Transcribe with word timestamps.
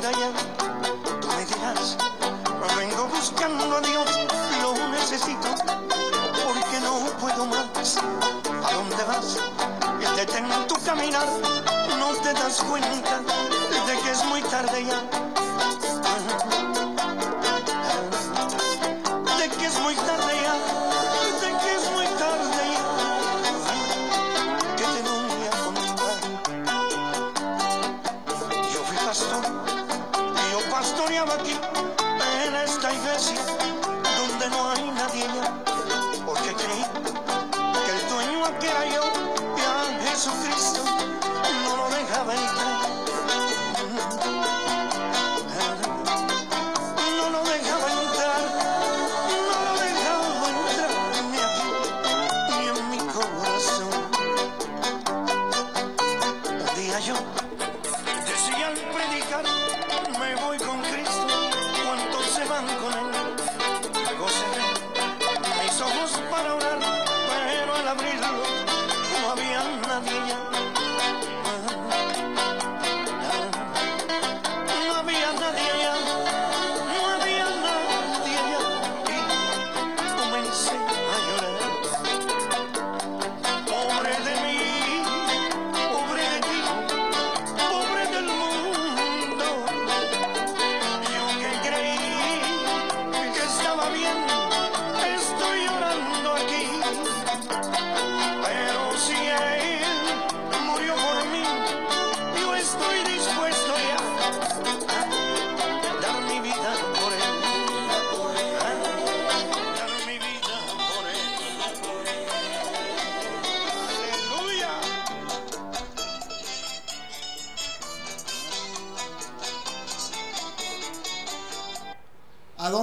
salida 0.00 0.12
ya. 0.18 0.30
Tú 1.20 1.28
me 1.28 1.44
dirás, 1.44 1.96
vengo 2.76 3.06
buscando 3.08 3.76
a 3.76 3.80
Dios, 3.80 4.08
lo 4.62 4.88
necesito, 4.88 5.48
porque 6.44 6.80
no 6.80 7.06
puedo 7.18 7.46
más. 7.46 7.96
¿A 7.98 8.74
dónde 8.74 9.04
vas? 9.04 9.38
Detén 10.16 10.46
tu 10.68 10.74
caminar, 10.84 11.26
no 11.98 12.12
te 12.22 12.32
das 12.32 12.62
cuenta 12.62 13.20
de 13.86 13.98
que 14.02 14.10
es 14.10 14.24
muy 14.26 14.42
tarde 14.42 14.84
ya. 14.84 15.00
De 19.38 19.48
que 19.48 19.66
es 19.66 19.78
muy 19.80 19.94
tarde 19.94 20.19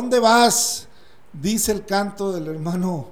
dónde 0.08 0.20
vas? 0.22 0.88
Dice 1.34 1.74
el 1.74 1.84
canto 1.84 2.32
del 2.32 2.48
hermano 2.48 3.08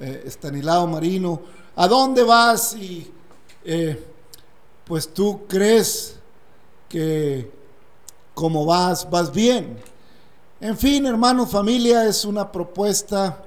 eh, 0.00 0.22
Estanislao 0.24 0.86
Marino. 0.86 1.42
¿A 1.76 1.86
dónde 1.86 2.22
vas? 2.22 2.74
Y 2.74 3.12
eh, 3.66 4.02
pues 4.86 5.12
tú 5.12 5.42
crees 5.46 6.16
que 6.88 7.52
como 8.32 8.64
vas, 8.64 9.10
vas 9.10 9.30
bien. 9.30 9.78
En 10.58 10.78
fin, 10.78 11.04
hermanos, 11.04 11.50
familia, 11.50 12.06
es 12.06 12.24
una 12.24 12.50
propuesta 12.50 13.44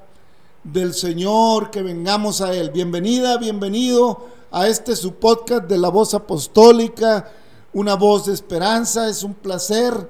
del 0.63 0.94
Señor 0.94 1.72
que 1.72 1.81
vengamos 1.81 2.40
a 2.40 2.53
Él. 2.53 2.69
Bienvenida, 2.69 3.40
bienvenido 3.40 4.28
a 4.51 4.67
este 4.67 4.95
su 4.95 5.16
podcast 5.16 5.63
de 5.63 5.79
la 5.79 5.90
voz 5.90 6.13
apostólica, 6.13 7.31
una 7.73 7.95
voz 7.95 8.28
de 8.28 8.34
esperanza. 8.35 9.09
Es 9.09 9.23
un 9.23 9.34
placer 9.34 10.07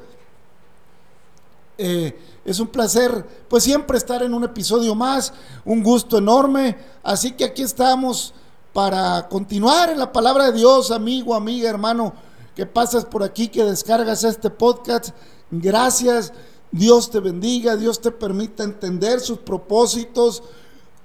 eh, 1.78 2.31
es 2.44 2.60
un 2.60 2.68
placer, 2.68 3.26
pues 3.48 3.64
siempre 3.64 3.98
estar 3.98 4.24
en 4.24 4.34
un 4.34 4.44
episodio 4.44 4.96
más, 4.96 5.34
un 5.64 5.84
gusto 5.84 6.18
enorme. 6.18 6.78
Así 7.04 7.32
que 7.34 7.46
aquí 7.46 7.62
estamos 7.62 8.34
para 8.74 9.28
continuar 9.28 9.90
en 9.90 10.00
la 10.00 10.12
palabra 10.12 10.46
de 10.46 10.58
Dios, 10.58 10.92
amigo, 10.92 11.36
amiga, 11.36 11.70
hermano, 11.70 12.14
que 12.56 12.66
pasas 12.66 13.06
por 13.06 13.24
aquí, 13.24 13.48
que 13.48 13.64
descargas 13.64 14.24
este 14.24 14.50
podcast. 14.50 15.10
Gracias, 15.52 16.34
Dios 16.72 17.12
te 17.12 17.20
bendiga, 17.20 17.76
Dios 17.76 18.02
te 18.02 18.12
permita 18.12 18.64
entender 18.64 19.20
sus 19.20 19.40
propósitos. 19.40 20.42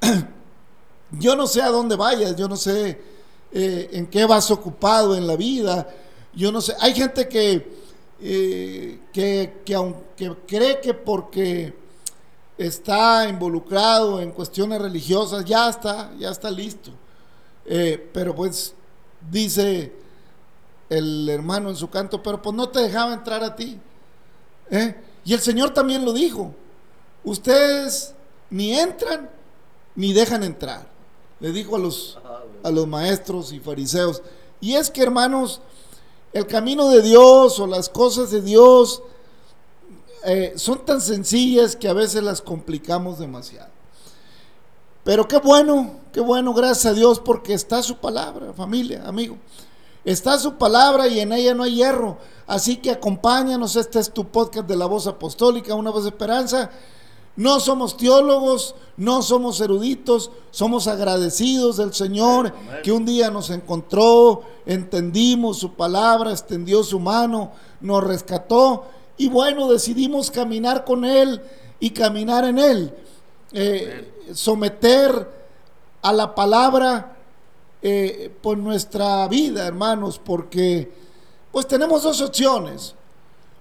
Yo 1.10 1.36
no 1.36 1.46
sé 1.46 1.62
a 1.62 1.68
dónde 1.68 1.94
vayas, 1.94 2.34
yo 2.34 2.48
no 2.48 2.56
sé 2.56 3.00
eh, 3.52 3.90
en 3.92 4.08
qué 4.08 4.26
vas 4.26 4.50
ocupado 4.50 5.14
en 5.14 5.26
la 5.26 5.36
vida. 5.36 5.88
Yo 6.34 6.50
no 6.50 6.60
sé, 6.60 6.74
hay 6.80 6.94
gente 6.94 7.28
que 7.28 7.85
eh, 8.20 9.00
que, 9.12 9.60
que 9.64 9.74
aunque 9.74 10.34
cree 10.46 10.80
que 10.80 10.94
porque 10.94 11.74
está 12.58 13.28
involucrado 13.28 14.20
en 14.20 14.30
cuestiones 14.30 14.80
religiosas, 14.80 15.44
ya 15.44 15.68
está, 15.68 16.12
ya 16.18 16.30
está 16.30 16.50
listo. 16.50 16.90
Eh, 17.66 18.10
pero 18.12 18.34
pues 18.34 18.74
dice 19.30 19.92
el 20.88 21.28
hermano 21.28 21.68
en 21.68 21.76
su 21.76 21.90
canto, 21.90 22.22
pero 22.22 22.40
pues 22.40 22.54
no 22.54 22.68
te 22.68 22.80
dejaba 22.80 23.12
entrar 23.12 23.42
a 23.42 23.54
ti. 23.54 23.78
¿eh? 24.70 24.96
Y 25.24 25.34
el 25.34 25.40
Señor 25.40 25.70
también 25.70 26.04
lo 26.04 26.12
dijo, 26.12 26.54
ustedes 27.24 28.14
ni 28.50 28.78
entran 28.78 29.30
ni 29.94 30.12
dejan 30.12 30.42
entrar. 30.42 30.86
Le 31.40 31.52
dijo 31.52 31.76
a 31.76 31.78
los, 31.78 32.18
a 32.62 32.70
los 32.70 32.86
maestros 32.86 33.52
y 33.52 33.60
fariseos. 33.60 34.22
Y 34.60 34.74
es 34.74 34.90
que 34.90 35.02
hermanos, 35.02 35.60
el 36.36 36.46
camino 36.46 36.90
de 36.90 37.00
Dios 37.00 37.58
o 37.60 37.66
las 37.66 37.88
cosas 37.88 38.30
de 38.30 38.42
Dios 38.42 39.02
eh, 40.22 40.52
son 40.56 40.84
tan 40.84 41.00
sencillas 41.00 41.76
que 41.76 41.88
a 41.88 41.94
veces 41.94 42.22
las 42.22 42.42
complicamos 42.42 43.18
demasiado. 43.18 43.70
Pero 45.02 45.26
qué 45.26 45.38
bueno, 45.38 46.00
qué 46.12 46.20
bueno, 46.20 46.52
gracias 46.52 46.86
a 46.86 46.92
Dios, 46.92 47.20
porque 47.20 47.54
está 47.54 47.82
su 47.82 47.96
palabra, 47.96 48.52
familia, 48.52 49.04
amigo. 49.06 49.38
Está 50.04 50.38
su 50.38 50.56
palabra 50.56 51.08
y 51.08 51.20
en 51.20 51.32
ella 51.32 51.54
no 51.54 51.62
hay 51.62 51.76
hierro. 51.76 52.18
Así 52.46 52.76
que 52.76 52.90
acompáñanos, 52.90 53.74
este 53.76 53.98
es 53.98 54.12
tu 54.12 54.26
podcast 54.26 54.68
de 54.68 54.76
la 54.76 54.84
voz 54.84 55.06
apostólica, 55.06 55.74
una 55.74 55.90
voz 55.90 56.04
de 56.04 56.10
esperanza. 56.10 56.70
No 57.36 57.60
somos 57.60 57.96
teólogos, 57.96 58.74
no 58.96 59.22
somos 59.22 59.60
eruditos, 59.60 60.30
somos 60.50 60.88
agradecidos 60.88 61.76
del 61.76 61.92
Señor 61.92 62.54
que 62.82 62.92
un 62.92 63.04
día 63.04 63.30
nos 63.30 63.50
encontró, 63.50 64.42
entendimos 64.64 65.58
su 65.58 65.74
palabra, 65.74 66.30
extendió 66.30 66.82
su 66.82 66.98
mano, 66.98 67.52
nos 67.80 68.02
rescató 68.02 68.86
y 69.18 69.28
bueno, 69.28 69.68
decidimos 69.68 70.30
caminar 70.30 70.84
con 70.84 71.04
Él 71.04 71.42
y 71.78 71.90
caminar 71.90 72.44
en 72.44 72.58
Él. 72.58 72.94
Eh, 73.52 74.30
someter 74.32 75.30
a 76.02 76.12
la 76.12 76.34
palabra 76.34 77.16
eh, 77.82 78.34
por 78.42 78.58
nuestra 78.58 79.28
vida, 79.28 79.66
hermanos, 79.66 80.18
porque 80.22 80.90
pues 81.52 81.68
tenemos 81.68 82.02
dos 82.02 82.20
opciones. 82.20 82.94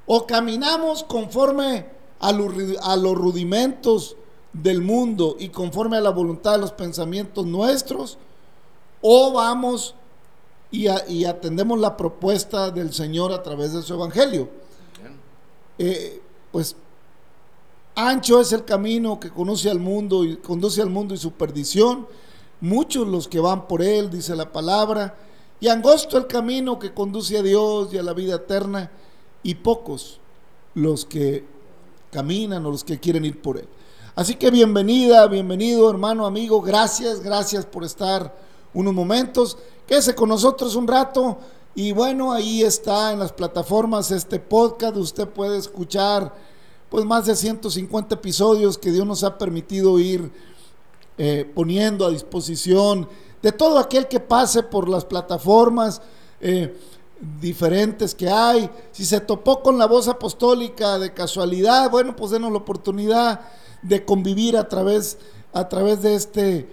O 0.05 0.25
caminamos 0.25 1.03
conforme 1.03 1.87
a, 2.19 2.31
lo- 2.31 2.51
a 2.81 2.95
los 2.95 3.15
rudimentos 3.15 4.15
del 4.53 4.81
mundo 4.81 5.35
y 5.39 5.49
conforme 5.49 5.97
a 5.97 6.01
la 6.01 6.11
voluntad 6.11 6.53
de 6.53 6.59
los 6.59 6.71
pensamientos 6.71 7.45
nuestros, 7.45 8.17
o 9.01 9.33
vamos 9.33 9.95
y, 10.71 10.87
a- 10.87 11.07
y 11.07 11.25
atendemos 11.25 11.79
la 11.79 11.97
propuesta 11.97 12.71
del 12.71 12.93
Señor 12.93 13.31
a 13.31 13.43
través 13.43 13.73
de 13.73 13.81
su 13.81 13.93
evangelio. 13.93 14.49
Eh, 15.77 16.21
pues 16.51 16.75
ancho 17.95 18.39
es 18.39 18.51
el 18.53 18.63
camino 18.63 19.19
que 19.19 19.29
conoce 19.29 19.69
al 19.69 19.79
mundo 19.79 20.23
y 20.23 20.37
conduce 20.37 20.81
al 20.81 20.89
mundo 20.89 21.13
y 21.13 21.17
su 21.17 21.31
perdición. 21.31 22.07
Muchos 22.61 23.07
los 23.07 23.27
que 23.27 23.39
van 23.41 23.67
por 23.67 23.81
él, 23.81 24.09
dice 24.09 24.35
la 24.35 24.51
palabra, 24.51 25.17
y 25.59 25.67
angosto 25.67 26.17
el 26.17 26.27
camino 26.27 26.79
que 26.79 26.93
conduce 26.93 27.37
a 27.37 27.41
Dios 27.43 27.93
y 27.93 27.97
a 27.97 28.03
la 28.03 28.13
vida 28.13 28.35
eterna, 28.35 28.89
y 29.43 29.55
pocos 29.55 30.19
los 30.73 31.05
que 31.05 31.45
caminan 32.15 32.65
o 32.65 32.71
los 32.71 32.85
que 32.85 32.97
quieren 32.97 33.25
ir 33.25 33.41
por 33.41 33.57
él. 33.57 33.67
Así 34.15 34.35
que 34.35 34.49
bienvenida, 34.49 35.27
bienvenido 35.27 35.89
hermano, 35.89 36.25
amigo, 36.25 36.61
gracias, 36.61 37.19
gracias 37.19 37.65
por 37.65 37.83
estar 37.83 38.33
unos 38.73 38.93
momentos. 38.93 39.57
Quédese 39.85 40.15
con 40.15 40.29
nosotros 40.29 40.75
un 40.75 40.87
rato 40.87 41.37
Y 41.75 41.91
bueno, 41.91 42.31
ahí 42.31 42.63
está 42.63 43.11
en 43.11 43.19
las 43.19 43.33
plataformas 43.33 44.11
este 44.11 44.39
podcast. 44.39 44.95
Usted 44.95 45.27
puede 45.27 45.57
escuchar 45.57 46.33
pues 46.89 47.03
más 47.03 47.25
de 47.25 47.35
150 47.35 48.15
episodios 48.15 48.77
que 48.77 48.91
Dios 48.91 49.05
nos 49.05 49.25
ha 49.25 49.37
permitido 49.37 49.99
ir 49.99 50.31
eh, 51.17 51.51
poniendo 51.53 52.05
a 52.05 52.11
disposición 52.11 53.09
de 53.41 53.51
todo 53.51 53.77
aquel 53.77 54.07
que 54.07 54.21
pase 54.21 54.63
por 54.63 54.87
las 54.87 55.03
plataformas 55.03 56.01
eh, 56.39 56.73
diferentes 57.39 58.15
que 58.15 58.29
hay. 58.29 58.69
Si 58.91 59.05
se 59.05 59.19
topó 59.19 59.61
con 59.61 59.77
la 59.77 59.85
voz 59.85 60.07
apostólica 60.07 60.99
de 60.99 61.13
casualidad, 61.13 61.89
bueno, 61.89 62.15
pues 62.15 62.31
denos 62.31 62.51
la 62.51 62.57
oportunidad 62.57 63.41
de 63.81 64.03
convivir 64.05 64.57
a 64.57 64.67
través, 64.67 65.17
a 65.53 65.67
través 65.69 66.01
de 66.01 66.15
este, 66.15 66.69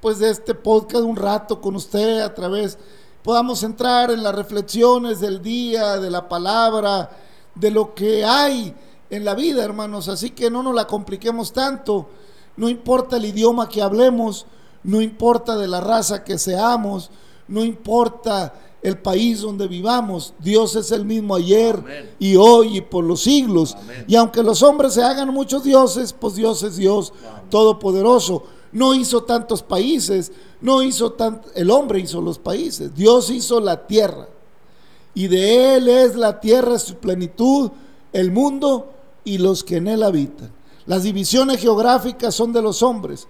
pues 0.00 0.18
de 0.18 0.30
este 0.30 0.54
podcast 0.54 1.04
un 1.04 1.16
rato 1.16 1.60
con 1.60 1.76
usted, 1.76 2.20
a 2.20 2.34
través 2.34 2.78
podamos 3.22 3.64
entrar 3.64 4.12
en 4.12 4.22
las 4.22 4.34
reflexiones 4.34 5.18
del 5.18 5.42
día, 5.42 5.98
de 5.98 6.10
la 6.10 6.28
palabra, 6.28 7.10
de 7.56 7.72
lo 7.72 7.92
que 7.92 8.24
hay 8.24 8.72
en 9.10 9.24
la 9.24 9.34
vida, 9.34 9.64
hermanos. 9.64 10.08
Así 10.08 10.30
que 10.30 10.48
no 10.48 10.62
nos 10.62 10.74
la 10.74 10.86
compliquemos 10.86 11.52
tanto. 11.52 12.08
No 12.56 12.68
importa 12.68 13.16
el 13.16 13.24
idioma 13.24 13.68
que 13.68 13.82
hablemos, 13.82 14.46
no 14.84 15.00
importa 15.00 15.56
de 15.56 15.66
la 15.66 15.80
raza 15.80 16.22
que 16.22 16.38
seamos, 16.38 17.10
no 17.48 17.64
importa 17.64 18.54
el 18.86 18.98
país 18.98 19.40
donde 19.40 19.66
vivamos. 19.66 20.32
Dios 20.38 20.76
es 20.76 20.92
el 20.92 21.04
mismo 21.04 21.34
ayer 21.34 22.14
y 22.20 22.36
hoy 22.36 22.76
y 22.76 22.80
por 22.80 23.04
los 23.04 23.22
siglos. 23.22 23.76
Y 24.06 24.14
aunque 24.14 24.44
los 24.44 24.62
hombres 24.62 24.94
se 24.94 25.02
hagan 25.02 25.34
muchos 25.34 25.64
dioses, 25.64 26.12
pues 26.12 26.36
Dios 26.36 26.62
es 26.62 26.76
Dios 26.76 27.12
todopoderoso. 27.50 28.44
No 28.70 28.94
hizo 28.94 29.24
tantos 29.24 29.64
países, 29.64 30.30
no 30.60 30.82
hizo 30.82 31.12
tanto, 31.12 31.48
el 31.56 31.70
hombre 31.72 31.98
hizo 31.98 32.20
los 32.20 32.38
países, 32.38 32.94
Dios 32.94 33.28
hizo 33.30 33.58
la 33.58 33.88
tierra. 33.88 34.28
Y 35.14 35.26
de 35.26 35.74
Él 35.74 35.88
es 35.88 36.14
la 36.14 36.38
tierra, 36.38 36.78
su 36.78 36.94
plenitud, 36.96 37.72
el 38.12 38.30
mundo 38.30 38.92
y 39.24 39.38
los 39.38 39.64
que 39.64 39.78
en 39.78 39.88
Él 39.88 40.04
habitan. 40.04 40.52
Las 40.84 41.02
divisiones 41.02 41.60
geográficas 41.60 42.36
son 42.36 42.52
de 42.52 42.62
los 42.62 42.84
hombres, 42.84 43.26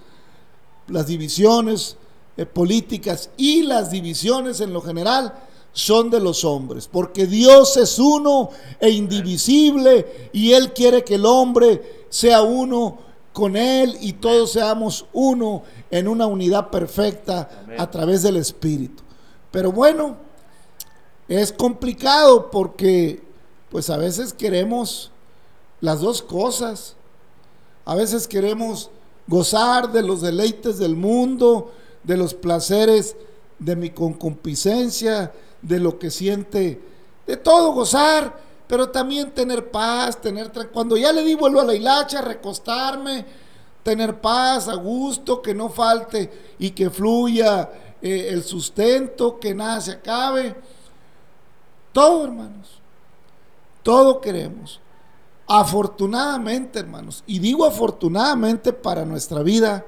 las 0.89 1.07
divisiones 1.07 1.97
eh, 2.37 2.45
políticas 2.45 3.31
y 3.39 3.63
las 3.63 3.91
divisiones 3.91 4.61
en 4.61 4.75
lo 4.75 4.83
general 4.83 5.33
son 5.77 6.09
de 6.09 6.21
los 6.21 6.43
hombres, 6.47 6.89
porque 6.91 7.27
Dios 7.27 7.77
es 7.77 7.99
uno 7.99 8.49
e 8.81 8.89
indivisible 8.89 10.31
y 10.33 10.53
Él 10.53 10.73
quiere 10.73 11.05
que 11.05 11.17
el 11.17 11.27
hombre 11.27 12.07
sea 12.09 12.41
uno 12.41 12.97
con 13.35 13.59
Él 13.59 13.95
y 14.01 14.15
todos 14.15 14.53
seamos 14.53 15.05
uno 15.13 15.65
en 15.91 16.09
una 16.09 16.27
unidad 16.27 16.71
perfecta 16.71 17.67
a 17.77 17.91
través 17.91 18.23
del 18.23 18.39
Espíritu. 18.39 19.03
Pero 19.51 19.71
bueno, 19.71 20.17
es 21.29 21.53
complicado 21.53 22.51
porque 22.51 23.23
pues 23.69 23.91
a 23.91 23.99
veces 23.99 24.33
queremos 24.33 25.11
las 25.83 26.01
dos 26.01 26.23
cosas. 26.23 26.97
A 27.85 27.95
veces 27.95 28.27
queremos 28.27 28.89
gozar 29.27 29.93
de 29.93 30.03
los 30.03 30.23
deleites 30.23 30.79
del 30.79 30.97
mundo, 30.97 31.71
de 32.03 32.17
los 32.17 32.33
placeres 32.33 33.15
de 33.59 33.77
mi 33.77 33.91
concupiscencia, 33.91 35.33
de 35.67 35.81
lo 35.81 35.99
que 35.99 36.11
siente, 36.11 36.81
de 37.27 37.37
todo 37.37 37.73
gozar, 37.73 38.39
pero 38.69 38.91
también 38.91 39.33
tener 39.33 39.71
paz, 39.71 40.21
tener 40.21 40.51
cuando 40.73 40.97
ya 40.97 41.13
le 41.13 41.25
di 41.25 41.35
vuelvo 41.35 41.61
a 41.61 41.65
la 41.65 41.75
hilacha, 41.75 42.21
recostarme, 42.21 43.25
tener 43.83 44.21
paz, 44.21 44.69
a 44.69 44.75
gusto, 44.75 45.43
que 45.43 45.55
no 45.55 45.69
falte 45.69 46.55
y 46.59 46.71
que 46.71 46.91
fluya 46.91 47.69
eh, 48.01 48.29
el 48.31 48.45
sustento, 48.45 49.39
que 49.41 49.55
nada 49.55 49.81
se 49.81 49.93
acabe. 49.93 50.55
Todo, 51.93 52.25
hermanos, 52.25 52.81
todo 53.83 54.21
queremos. 54.21 54.81
Afortunadamente, 55.49 56.79
hermanos, 56.79 57.23
y 57.27 57.39
digo 57.39 57.65
afortunadamente 57.65 58.73
para 58.73 59.05
nuestra 59.05 59.43
vida, 59.43 59.85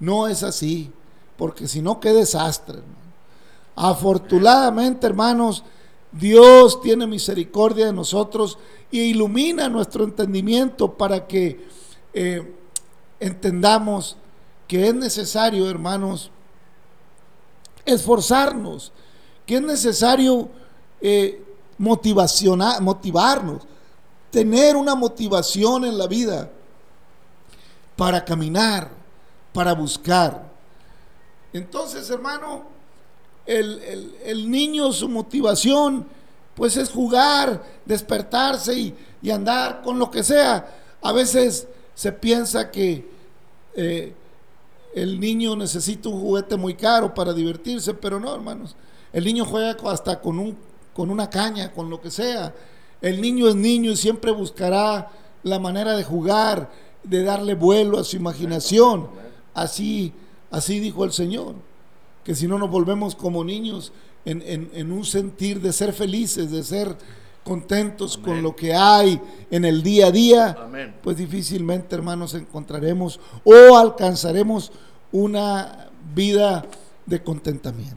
no 0.00 0.28
es 0.28 0.42
así, 0.42 0.92
porque 1.36 1.68
si 1.68 1.82
no, 1.82 2.00
qué 2.00 2.12
desastre, 2.12 2.78
hermano. 2.78 3.07
Afortunadamente, 3.80 5.06
hermanos, 5.06 5.62
Dios 6.10 6.80
tiene 6.82 7.06
misericordia 7.06 7.86
de 7.86 7.92
nosotros 7.92 8.58
y 8.90 9.02
ilumina 9.02 9.68
nuestro 9.68 10.02
entendimiento 10.02 10.94
para 10.94 11.28
que 11.28 11.64
eh, 12.12 12.56
entendamos 13.20 14.16
que 14.66 14.88
es 14.88 14.94
necesario, 14.96 15.70
hermanos, 15.70 16.32
esforzarnos, 17.84 18.90
que 19.46 19.54
es 19.58 19.62
necesario 19.62 20.48
eh, 21.00 21.40
motivarnos, 21.78 23.62
tener 24.32 24.74
una 24.74 24.96
motivación 24.96 25.84
en 25.84 25.98
la 25.98 26.08
vida 26.08 26.50
para 27.94 28.24
caminar, 28.24 28.90
para 29.52 29.72
buscar. 29.72 30.50
Entonces, 31.52 32.10
hermano, 32.10 32.77
el, 33.48 34.50
niño, 34.50 34.92
su 34.92 35.08
motivación, 35.08 36.06
pues 36.54 36.76
es 36.76 36.90
jugar, 36.90 37.64
despertarse 37.86 38.74
y, 38.74 39.30
andar 39.30 39.82
con 39.82 39.98
lo 39.98 40.10
que 40.10 40.22
sea. 40.22 40.66
A 41.02 41.12
veces 41.12 41.66
se 41.94 42.12
piensa 42.12 42.70
que 42.70 43.08
eh, 43.74 44.14
el 44.94 45.18
niño 45.18 45.56
necesita 45.56 46.08
un 46.08 46.20
juguete 46.20 46.56
muy 46.56 46.74
caro 46.74 47.14
para 47.14 47.32
divertirse, 47.32 47.94
pero 47.94 48.20
no, 48.20 48.34
hermanos. 48.34 48.76
El 49.12 49.24
niño 49.24 49.44
juega 49.44 49.76
hasta 49.90 50.20
con, 50.20 50.38
un, 50.38 50.56
con 50.94 51.10
una 51.10 51.30
caña, 51.30 51.72
con 51.72 51.88
lo 51.88 52.00
que 52.00 52.10
sea. 52.10 52.54
El 53.00 53.20
niño 53.20 53.48
es 53.48 53.54
niño 53.54 53.90
y 53.92 53.96
siempre 53.96 54.30
buscará 54.30 55.10
la 55.42 55.58
manera 55.58 55.96
de 55.96 56.04
jugar, 56.04 56.70
de 57.02 57.22
darle 57.22 57.54
vuelo 57.54 57.98
a 57.98 58.04
su 58.04 58.16
imaginación. 58.16 59.08
Así, 59.54 60.12
así 60.50 60.80
dijo 60.80 61.04
el 61.04 61.12
Señor 61.12 61.67
que 62.28 62.34
si 62.34 62.46
no 62.46 62.58
nos 62.58 62.68
volvemos 62.68 63.14
como 63.14 63.42
niños 63.42 63.90
en, 64.26 64.92
un 64.92 65.02
sentir 65.06 65.62
de 65.62 65.72
ser 65.72 65.94
felices, 65.94 66.50
de 66.50 66.62
ser 66.62 66.94
contentos 67.42 68.18
con 68.18 68.42
lo 68.42 68.54
que 68.54 68.74
hay 68.74 69.18
en 69.50 69.64
el 69.64 69.82
día 69.82 70.08
a 70.08 70.10
día, 70.10 70.68
pues 71.02 71.16
difícilmente, 71.16 71.94
hermanos, 71.94 72.34
encontraremos 72.34 73.18
o 73.44 73.78
alcanzaremos 73.78 74.70
una 75.10 75.88
vida 76.14 76.66
de 77.06 77.22
contentamiento. 77.22 77.96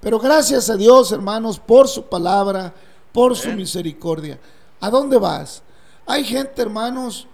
Pero 0.00 0.18
gracias 0.18 0.68
a 0.68 0.76
Dios, 0.76 1.12
hermanos, 1.12 1.60
por 1.60 1.86
su 1.86 2.06
palabra, 2.06 2.74
por 3.12 3.36
su 3.36 3.52
misericordia. 3.52 4.36
¿A 4.80 4.90
dónde 4.90 5.16
vas? 5.16 5.62
Hay 6.06 6.24
gente, 6.24 6.60
hermanos, 6.60 7.28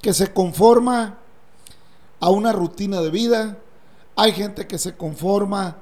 que 0.00 0.14
se 0.14 0.32
conforma 0.32 1.18
a 2.20 2.30
una 2.30 2.52
rutina 2.52 3.02
de 3.02 3.10
vida, 3.10 3.58
hay 4.16 4.32
gente 4.32 4.66
que 4.66 4.78
se 4.78 4.96
conforma 4.96 5.76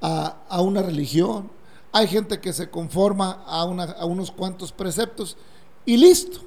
a, 0.00 0.60
una 0.60 0.82
religión, 0.82 1.50
hay 1.92 2.06
gente 2.06 2.40
que 2.40 2.52
se 2.52 2.68
conforma 2.68 3.42
a, 3.46 3.62
a 3.62 4.04
unos 4.04 4.30
cuantos 4.30 4.72
preceptos 4.72 5.36
y 5.86 5.96
listo. 5.96 6.40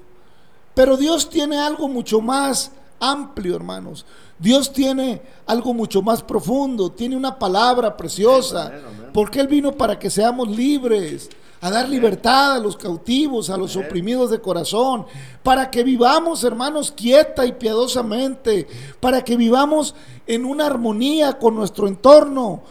Pero 0.75 0.95
Dios 0.97 1.29
tiene 1.29 1.57
algo 1.57 1.87
mucho 1.87 2.21
más 2.21 2.71
amplio, 2.99 3.55
hermanos. 3.55 4.05
Dios 4.37 4.71
tiene 4.71 5.21
algo 5.45 5.73
mucho 5.73 6.01
más 6.01 6.21
profundo, 6.21 6.91
tiene 6.91 7.15
una 7.15 7.37
palabra 7.37 7.95
preciosa, 7.95 8.71
porque 9.13 9.39
Él 9.39 9.47
vino 9.47 9.71
para 9.71 9.99
que 9.99 10.09
seamos 10.09 10.49
libres 10.49 11.29
a 11.61 11.69
dar 11.69 11.87
libertad 11.87 12.53
a 12.53 12.59
los 12.59 12.75
cautivos, 12.75 13.51
a 13.51 13.57
los 13.57 13.75
oprimidos 13.75 14.31
de 14.31 14.41
corazón, 14.41 15.05
para 15.43 15.69
que 15.69 15.83
vivamos, 15.83 16.43
hermanos, 16.43 16.91
quieta 16.91 17.45
y 17.45 17.51
piadosamente, 17.51 18.67
para 18.99 19.23
que 19.23 19.37
vivamos 19.37 19.93
en 20.25 20.43
una 20.43 20.65
armonía 20.65 21.37
con 21.37 21.55
nuestro 21.55 21.87
entorno, 21.87 22.63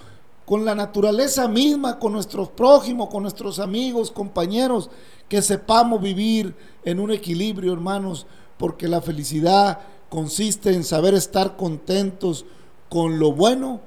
con 0.44 0.64
la 0.64 0.75
naturaleza 0.75 1.47
misma, 1.47 2.00
con 2.00 2.12
nuestros 2.12 2.49
prójimos, 2.49 3.09
con 3.11 3.23
nuestros 3.23 3.61
amigos, 3.61 4.11
compañeros, 4.11 4.90
que 5.28 5.40
sepamos 5.40 6.02
vivir 6.02 6.56
en 6.85 6.99
un 6.99 7.12
equilibrio, 7.12 7.73
hermanos, 7.73 8.26
porque 8.59 8.88
la 8.88 9.00
felicidad 9.00 9.78
consiste 10.09 10.75
en 10.75 10.82
saber 10.82 11.14
estar 11.14 11.56
contentos 11.56 12.44
con 12.88 13.20
lo 13.20 13.30
bueno, 13.30 13.80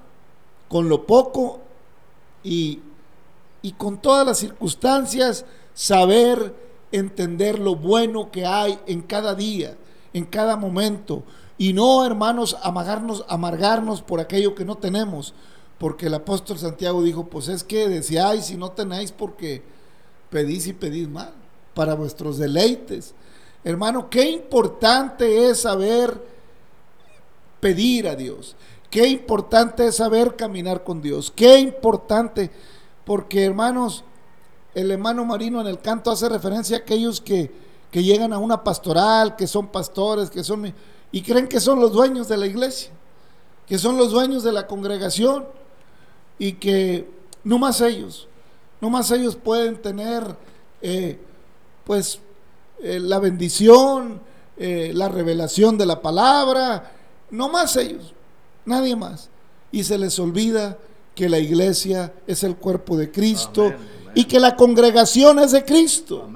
con 0.69 0.87
lo 0.87 1.05
poco 1.05 1.59
y 2.41 2.79
y 3.63 3.71
con 3.71 3.99
todas 3.99 4.27
las 4.27 4.37
circunstancias 4.37 5.45
saber 5.73 6.53
entender 6.91 7.57
lo 7.57 7.75
bueno 7.75 8.29
que 8.29 8.45
hay 8.45 8.77
en 8.85 9.01
cada 9.01 9.33
día, 9.33 9.75
en 10.13 10.25
cada 10.25 10.57
momento. 10.57 11.23
Y 11.57 11.73
no, 11.73 12.05
hermanos, 12.05 12.57
amargarnos, 12.61 13.25
amargarnos 13.27 14.01
por 14.01 14.19
aquello 14.19 14.53
que 14.53 14.65
no 14.65 14.77
tenemos. 14.77 15.33
Porque 15.79 16.07
el 16.07 16.13
apóstol 16.13 16.59
Santiago 16.59 17.01
dijo, 17.01 17.25
pues 17.27 17.47
es 17.47 17.63
que 17.63 17.87
deseáis 17.87 18.51
y 18.51 18.57
no 18.57 18.71
tenéis 18.71 19.11
porque 19.11 19.63
pedís 20.29 20.67
y 20.67 20.73
pedís 20.73 21.07
mal 21.07 21.33
para 21.73 21.95
vuestros 21.95 22.37
deleites. 22.37 23.15
Hermano, 23.63 24.09
qué 24.09 24.29
importante 24.29 25.49
es 25.49 25.61
saber 25.61 26.21
pedir 27.61 28.09
a 28.09 28.15
Dios. 28.15 28.57
Qué 28.89 29.07
importante 29.07 29.87
es 29.87 29.95
saber 29.95 30.35
caminar 30.35 30.83
con 30.83 31.01
Dios. 31.01 31.31
Qué 31.35 31.59
importante 31.59 32.51
porque 33.05 33.43
hermanos, 33.43 34.03
el 34.73 34.91
hermano 34.91 35.25
Marino 35.25 35.61
en 35.61 35.67
el 35.67 35.79
canto 35.79 36.11
hace 36.11 36.29
referencia 36.29 36.77
a 36.77 36.79
aquellos 36.79 37.21
que, 37.21 37.51
que 37.91 38.03
llegan 38.03 38.33
a 38.33 38.39
una 38.39 38.63
pastoral, 38.63 39.35
que 39.35 39.47
son 39.47 39.67
pastores, 39.67 40.29
que 40.29 40.43
son 40.43 40.73
y 41.11 41.21
creen 41.21 41.47
que 41.47 41.59
son 41.59 41.79
los 41.79 41.93
dueños 41.93 42.27
de 42.27 42.37
la 42.37 42.47
iglesia, 42.47 42.89
que 43.67 43.77
son 43.77 43.97
los 43.97 44.11
dueños 44.11 44.43
de 44.43 44.51
la 44.51 44.65
congregación 44.65 45.45
y 46.39 46.53
que 46.53 47.07
no 47.43 47.59
más 47.59 47.81
ellos, 47.81 48.27
no 48.81 48.89
más 48.89 49.11
ellos 49.11 49.35
pueden 49.35 49.79
tener 49.79 50.23
eh, 50.81 51.19
pues 51.83 52.19
eh, 52.81 52.99
la 52.99 53.19
bendición, 53.19 54.21
eh, 54.57 54.91
la 54.93 55.07
revelación 55.07 55.77
de 55.77 55.85
la 55.85 56.01
palabra, 56.01 56.91
no 57.29 57.49
más 57.49 57.75
ellos, 57.75 58.13
nadie 58.65 58.95
más. 58.95 59.29
Y 59.71 59.83
se 59.83 59.97
les 59.97 60.17
olvida 60.19 60.77
que 61.15 61.29
la 61.29 61.39
iglesia 61.39 62.13
es 62.27 62.43
el 62.43 62.55
cuerpo 62.55 62.97
de 62.97 63.11
Cristo 63.11 63.73
y 64.15 64.25
que 64.25 64.39
la 64.39 64.55
congregación 64.55 65.39
es 65.39 65.51
de 65.51 65.63
Cristo. 65.63 66.29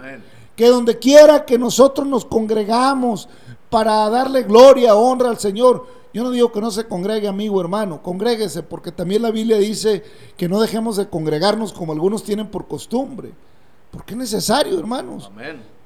Que 0.55 0.67
donde 0.67 0.97
quiera 0.97 1.45
que 1.45 1.57
nosotros 1.57 2.07
nos 2.07 2.25
congregamos 2.25 3.29
para 3.69 4.09
darle 4.09 4.43
gloria, 4.43 4.95
honra 4.95 5.29
al 5.29 5.39
Señor, 5.39 5.85
yo 6.13 6.23
no 6.23 6.31
digo 6.31 6.51
que 6.51 6.61
no 6.61 6.71
se 6.71 6.87
congregue, 6.87 7.27
amigo, 7.27 7.61
hermano, 7.61 8.01
congréguese, 8.01 8.63
porque 8.63 8.91
también 8.91 9.21
la 9.21 9.29
Biblia 9.29 9.57
dice 9.57 10.03
que 10.35 10.49
no 10.49 10.59
dejemos 10.59 10.97
de 10.97 11.07
congregarnos 11.07 11.73
como 11.73 11.93
algunos 11.93 12.23
tienen 12.23 12.47
por 12.47 12.67
costumbre. 12.67 13.33
Porque 13.91 14.13
es 14.13 14.17
necesario, 14.17 14.79
hermanos, 14.79 15.29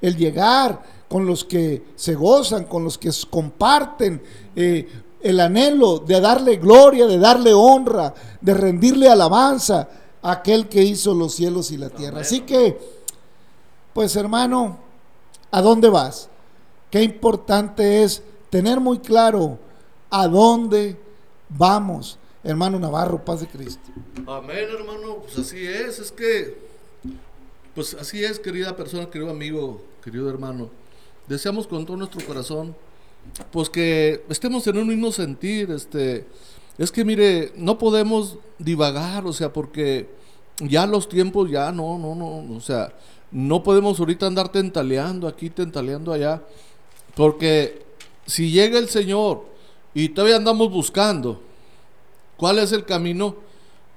el 0.00 0.16
llegar 0.16 0.82
con 1.08 1.26
los 1.26 1.44
que 1.44 1.84
se 1.94 2.14
gozan, 2.14 2.64
con 2.64 2.84
los 2.84 2.98
que 2.98 3.10
comparten 3.28 4.22
eh, 4.56 4.88
el 5.22 5.40
anhelo 5.40 5.98
de 5.98 6.20
darle 6.20 6.56
gloria, 6.56 7.06
de 7.06 7.18
darle 7.18 7.54
honra, 7.54 8.12
de 8.40 8.54
rendirle 8.54 9.08
alabanza 9.08 9.88
a 10.20 10.32
aquel 10.32 10.68
que 10.68 10.82
hizo 10.82 11.14
los 11.14 11.34
cielos 11.34 11.70
y 11.70 11.76
la 11.76 11.90
tierra. 11.90 12.20
Así 12.20 12.40
que, 12.40 12.78
pues 13.92 14.16
hermano, 14.16 14.78
¿a 15.50 15.62
dónde 15.62 15.88
vas? 15.88 16.28
Qué 16.90 17.02
importante 17.02 18.02
es 18.02 18.22
tener 18.50 18.80
muy 18.80 18.98
claro 18.98 19.58
a 20.10 20.28
dónde 20.28 20.98
vamos. 21.48 22.18
Hermano 22.44 22.78
Navarro, 22.78 23.24
paz 23.24 23.40
de 23.40 23.46
Cristo. 23.46 23.90
Amén, 24.26 24.66
hermano. 24.76 25.18
Pues 25.22 25.38
así 25.38 25.64
es, 25.64 26.00
es 26.00 26.10
que, 26.10 26.58
pues 27.74 27.94
así 27.94 28.24
es, 28.24 28.38
querida 28.38 28.76
persona, 28.76 29.08
querido 29.08 29.30
amigo, 29.30 29.80
querido 30.02 30.28
hermano. 30.28 30.68
Deseamos 31.28 31.66
con 31.66 31.86
todo 31.86 31.96
nuestro 31.96 32.24
corazón, 32.26 32.74
pues 33.50 33.70
que 33.70 34.24
estemos 34.28 34.66
en 34.66 34.78
un 34.78 34.88
mismo 34.88 35.12
sentir, 35.12 35.70
este, 35.70 36.26
es 36.78 36.90
que 36.90 37.04
mire, 37.04 37.52
no 37.56 37.78
podemos 37.78 38.38
divagar, 38.58 39.26
o 39.26 39.32
sea, 39.32 39.52
porque 39.52 40.08
ya 40.60 40.86
los 40.86 41.08
tiempos 41.08 41.50
ya 41.50 41.72
no, 41.72 41.98
no, 41.98 42.14
no, 42.14 42.54
o 42.54 42.60
sea, 42.60 42.94
no 43.30 43.62
podemos 43.62 43.98
ahorita 43.98 44.26
andar 44.26 44.50
tentaleando 44.50 45.26
aquí, 45.26 45.50
tentaleando 45.50 46.12
allá, 46.12 46.42
porque 47.14 47.82
si 48.26 48.50
llega 48.50 48.78
el 48.78 48.88
Señor 48.88 49.44
y 49.94 50.10
todavía 50.10 50.36
andamos 50.36 50.70
buscando 50.70 51.40
cuál 52.36 52.58
es 52.58 52.72
el 52.72 52.84
camino, 52.84 53.36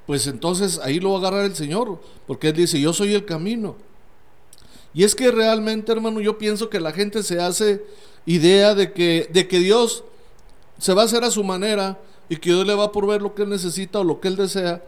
pues 0.06 0.28
entonces 0.28 0.80
ahí 0.84 1.00
lo 1.00 1.12
va 1.12 1.16
a 1.16 1.20
agarrar 1.20 1.46
el 1.46 1.56
Señor, 1.56 2.00
porque 2.28 2.50
Él 2.50 2.56
dice, 2.56 2.80
yo 2.80 2.94
soy 2.94 3.14
el 3.14 3.26
camino. 3.26 3.76
Y 4.94 5.04
es 5.04 5.14
que 5.14 5.30
realmente, 5.32 5.92
hermano, 5.92 6.22
yo 6.22 6.38
pienso 6.38 6.70
que 6.70 6.80
la 6.80 6.94
gente 6.94 7.22
se 7.24 7.42
hace 7.42 7.84
idea 8.26 8.76
de 8.76 8.92
que, 8.94 9.30
de 9.32 9.48
que 9.48 9.60
Dios 9.60 10.04
se 10.78 10.94
va 10.94 11.04
a 11.04 11.06
hacer 11.06 11.24
a 11.24 11.32
su 11.32 11.44
manera 11.44 12.00
y 12.30 12.38
que 12.38 12.50
Dios 12.52 12.66
le 12.66 12.76
va 12.76 12.86
a 12.86 12.92
proveer 12.92 13.22
lo 13.22 13.36
que 13.36 13.44
Él 13.44 13.50
necesita 13.50 14.00
o 14.00 14.04
lo 14.04 14.20
que 14.20 14.28
Él 14.28 14.36
desea, 14.36 14.84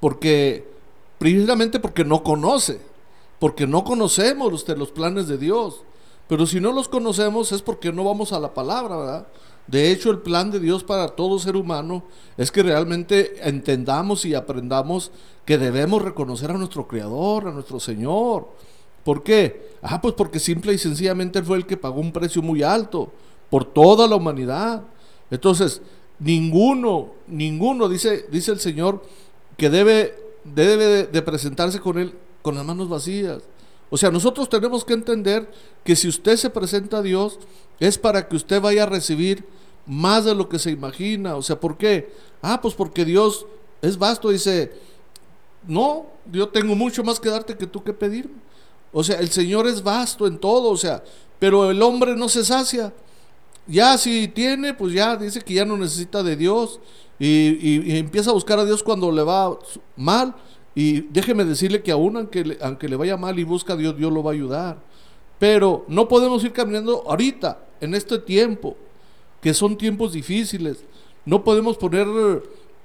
porque, 0.00 0.66
precisamente 1.18 1.78
porque 1.78 2.04
no 2.04 2.22
conoce, 2.22 2.80
porque 3.38 3.66
no 3.66 3.84
conocemos 3.84 4.52
usted 4.52 4.76
los 4.76 4.90
planes 4.90 5.28
de 5.28 5.38
Dios. 5.38 5.82
Pero 6.28 6.46
si 6.46 6.60
no 6.60 6.72
los 6.72 6.88
conocemos 6.88 7.52
es 7.52 7.60
porque 7.60 7.92
no 7.92 8.04
vamos 8.04 8.32
a 8.32 8.40
la 8.40 8.54
palabra, 8.54 8.96
¿verdad? 8.96 9.26
De 9.66 9.90
hecho, 9.90 10.10
el 10.10 10.18
plan 10.18 10.50
de 10.50 10.60
Dios 10.60 10.82
para 10.82 11.08
todo 11.08 11.38
ser 11.38 11.56
humano 11.56 12.02
es 12.36 12.50
que 12.50 12.62
realmente 12.62 13.48
entendamos 13.48 14.24
y 14.24 14.34
aprendamos 14.34 15.12
que 15.44 15.58
debemos 15.58 16.02
reconocer 16.02 16.50
a 16.50 16.54
nuestro 16.54 16.88
Creador, 16.88 17.48
a 17.48 17.52
nuestro 17.52 17.78
Señor. 17.78 18.48
¿Por 19.04 19.22
qué? 19.22 19.72
Ah, 19.82 20.00
pues 20.00 20.14
porque 20.14 20.38
simple 20.38 20.72
y 20.72 20.78
sencillamente 20.78 21.42
fue 21.42 21.56
el 21.56 21.66
que 21.66 21.76
pagó 21.76 22.00
un 22.00 22.12
precio 22.12 22.42
muy 22.42 22.62
alto 22.62 23.12
por 23.50 23.64
toda 23.64 24.06
la 24.06 24.16
humanidad. 24.16 24.82
Entonces, 25.30 25.82
ninguno, 26.18 27.10
ninguno, 27.26 27.88
dice, 27.88 28.26
dice 28.30 28.52
el 28.52 28.60
Señor, 28.60 29.02
que 29.56 29.70
debe, 29.70 30.14
debe 30.44 31.06
de 31.06 31.22
presentarse 31.22 31.80
con 31.80 31.98
Él 31.98 32.14
con 32.42 32.54
las 32.54 32.64
manos 32.64 32.88
vacías. 32.88 33.42
O 33.90 33.96
sea, 33.96 34.10
nosotros 34.10 34.48
tenemos 34.48 34.84
que 34.84 34.94
entender 34.94 35.50
que 35.84 35.96
si 35.96 36.08
usted 36.08 36.36
se 36.36 36.50
presenta 36.50 36.98
a 36.98 37.02
Dios 37.02 37.38
es 37.78 37.98
para 37.98 38.28
que 38.28 38.36
usted 38.36 38.60
vaya 38.60 38.84
a 38.84 38.86
recibir 38.86 39.44
más 39.86 40.24
de 40.24 40.34
lo 40.34 40.48
que 40.48 40.58
se 40.58 40.70
imagina. 40.70 41.36
O 41.36 41.42
sea, 41.42 41.58
¿por 41.58 41.76
qué? 41.76 42.12
Ah, 42.40 42.60
pues 42.60 42.74
porque 42.74 43.04
Dios 43.04 43.46
es 43.82 43.98
vasto, 43.98 44.30
dice, 44.30 44.72
no, 45.66 46.06
yo 46.30 46.48
tengo 46.48 46.74
mucho 46.74 47.04
más 47.04 47.20
que 47.20 47.28
darte 47.28 47.56
que 47.56 47.66
tú 47.66 47.82
que 47.82 47.92
pedirme. 47.92 48.34
O 48.92 49.02
sea, 49.02 49.18
el 49.20 49.30
Señor 49.30 49.66
es 49.66 49.82
vasto 49.82 50.26
en 50.26 50.38
todo, 50.38 50.70
o 50.70 50.76
sea, 50.76 51.02
pero 51.38 51.70
el 51.70 51.80
hombre 51.82 52.14
no 52.16 52.28
se 52.28 52.44
sacia. 52.44 52.92
Ya 53.66 53.96
si 53.96 54.28
tiene, 54.28 54.74
pues 54.74 54.92
ya 54.92 55.16
dice 55.16 55.40
que 55.40 55.54
ya 55.54 55.64
no 55.64 55.76
necesita 55.76 56.22
de 56.22 56.36
Dios 56.36 56.80
y, 57.18 57.88
y 57.88 57.96
empieza 57.96 58.30
a 58.30 58.34
buscar 58.34 58.58
a 58.58 58.64
Dios 58.64 58.82
cuando 58.82 59.10
le 59.12 59.22
va 59.22 59.58
mal 59.96 60.34
y 60.74 61.02
déjeme 61.02 61.44
decirle 61.44 61.82
que 61.82 61.92
aún 61.92 62.16
aunque 62.16 62.44
le, 62.44 62.58
aunque 62.60 62.88
le 62.88 62.96
vaya 62.96 63.16
mal 63.16 63.38
y 63.38 63.44
busca 63.44 63.74
a 63.74 63.76
Dios, 63.76 63.96
Dios 63.96 64.12
lo 64.12 64.22
va 64.22 64.30
a 64.30 64.34
ayudar. 64.34 64.82
Pero 65.38 65.84
no 65.88 66.08
podemos 66.08 66.42
ir 66.44 66.52
caminando 66.52 67.04
ahorita, 67.06 67.58
en 67.80 67.94
este 67.94 68.18
tiempo, 68.18 68.76
que 69.40 69.52
son 69.52 69.76
tiempos 69.76 70.12
difíciles. 70.12 70.84
No 71.24 71.44
podemos 71.44 71.76
poner 71.76 72.06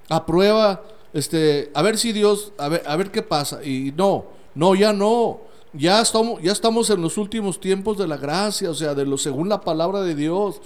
a 0.08 0.26
prueba, 0.26 0.82
este, 1.12 1.70
a 1.72 1.82
ver 1.82 1.96
si 1.96 2.12
Dios, 2.12 2.52
a 2.58 2.68
ver, 2.68 2.82
a 2.86 2.96
ver 2.96 3.10
qué 3.10 3.22
pasa. 3.22 3.64
Y 3.64 3.92
no, 3.96 4.26
no, 4.54 4.74
ya 4.74 4.92
no. 4.92 5.40
Ya 5.72 6.00
estamos, 6.00 6.40
ya 6.42 6.52
estamos 6.52 6.88
en 6.90 7.02
los 7.02 7.18
últimos 7.18 7.60
tiempos 7.60 7.98
de 7.98 8.06
la 8.06 8.16
gracia, 8.16 8.70
o 8.70 8.74
sea, 8.74 8.94
de 8.94 9.04
lo 9.04 9.18
según 9.18 9.48
la 9.48 9.60
palabra 9.60 10.00
de 10.02 10.14
Dios. 10.14 10.60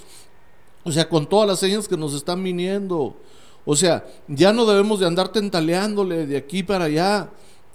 O 0.83 0.91
sea, 0.91 1.07
con 1.07 1.27
todas 1.27 1.47
las 1.47 1.59
señas 1.59 1.87
que 1.87 1.97
nos 1.97 2.13
están 2.13 2.43
viniendo. 2.43 3.15
O 3.65 3.75
sea, 3.75 4.05
ya 4.27 4.51
no 4.51 4.65
debemos 4.65 4.99
de 4.99 5.07
andar 5.07 5.29
tentaleándole 5.29 6.25
de 6.25 6.37
aquí 6.37 6.63
para 6.63 6.85
allá. 6.85 7.29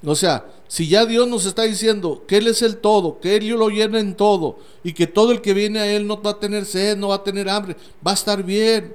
O 0.05 0.15
sea, 0.15 0.47
si 0.69 0.89
ya 0.89 1.07
Dios 1.07 1.27
nos 1.27 1.47
está 1.47 1.63
diciendo 1.63 2.25
que 2.27 2.37
Él 2.37 2.47
es 2.47 2.63
el 2.63 2.77
todo, 2.77 3.19
que 3.21 3.37
Él 3.37 3.49
lo 3.49 3.69
llena 3.69 3.99
en 3.99 4.15
todo 4.15 4.59
y 4.85 4.93
que 4.93 5.07
todo 5.07 5.33
el 5.33 5.41
que 5.41 5.55
viene 5.55 5.81
a 5.81 5.91
Él 5.91 6.07
no 6.07 6.21
va 6.23 6.33
a 6.33 6.39
tener 6.39 6.67
sed, 6.67 6.97
no 6.97 7.09
va 7.09 7.17
a 7.17 7.25
tener 7.25 7.49
hambre, 7.49 7.77
va 8.07 8.13
a 8.13 8.15
estar 8.15 8.43
bien. 8.43 8.95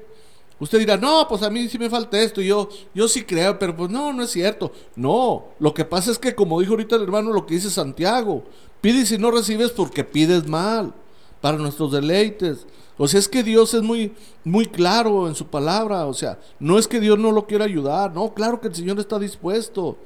Usted 0.64 0.80
dirá, 0.80 0.96
no, 0.96 1.28
pues 1.28 1.44
a 1.44 1.50
mí 1.50 1.68
sí 1.68 1.78
me 1.78 1.90
falta 1.90 2.18
esto, 2.22 2.40
yo, 2.40 2.70
yo 2.96 3.10
sí 3.10 3.24
creo, 3.26 3.60
pero 3.60 3.76
pues 3.76 3.92
no, 3.92 4.14
no 4.14 4.24
es 4.24 4.30
cierto. 4.30 4.72
No, 4.96 5.48
lo 5.60 5.74
que 5.74 5.84
pasa 5.84 6.10
es 6.10 6.18
que 6.18 6.34
como 6.34 6.62
dijo 6.62 6.72
ahorita 6.72 6.96
el 6.96 7.04
hermano, 7.04 7.34
lo 7.34 7.46
que 7.46 7.56
dice 7.56 7.70
Santiago, 7.70 8.46
pide 8.80 9.04
y 9.14 9.18
no 9.18 9.30
recibes 9.30 9.72
porque 9.72 10.06
pides 10.06 10.48
mal, 10.48 10.94
para 11.42 11.58
nuestros 11.58 11.92
deleites. 11.92 12.66
O 12.98 13.10
sea, 13.10 13.20
es 13.20 13.28
que 13.28 13.44
Dios 13.44 13.74
es 13.74 13.82
muy, 13.82 14.14
muy 14.46 14.66
claro 14.66 15.28
en 15.28 15.36
su 15.36 15.48
palabra. 15.48 16.06
O 16.06 16.14
sea, 16.14 16.40
no 16.60 16.80
es 16.80 16.88
que 16.88 17.02
Dios 17.02 17.20
no 17.20 17.34
lo 17.34 17.46
quiera 17.46 17.66
ayudar. 17.66 18.14
No, 18.14 18.34
claro 18.34 18.62
que 18.62 18.70
el 18.70 18.76
Señor 18.76 18.98
está 19.02 19.20
dispuesto. 19.20 19.98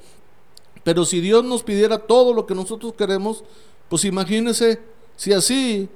Pero 0.84 1.06
si 1.06 1.20
Dios 1.20 1.44
nos 1.44 1.62
pidiera 1.62 2.00
todo 2.00 2.34
lo 2.34 2.48
que 2.48 2.56
nosotros 2.56 2.96
queremos, 2.98 3.44
pues 3.90 4.06
imagínese 4.06 4.82
si 5.16 5.34
así 5.34 5.88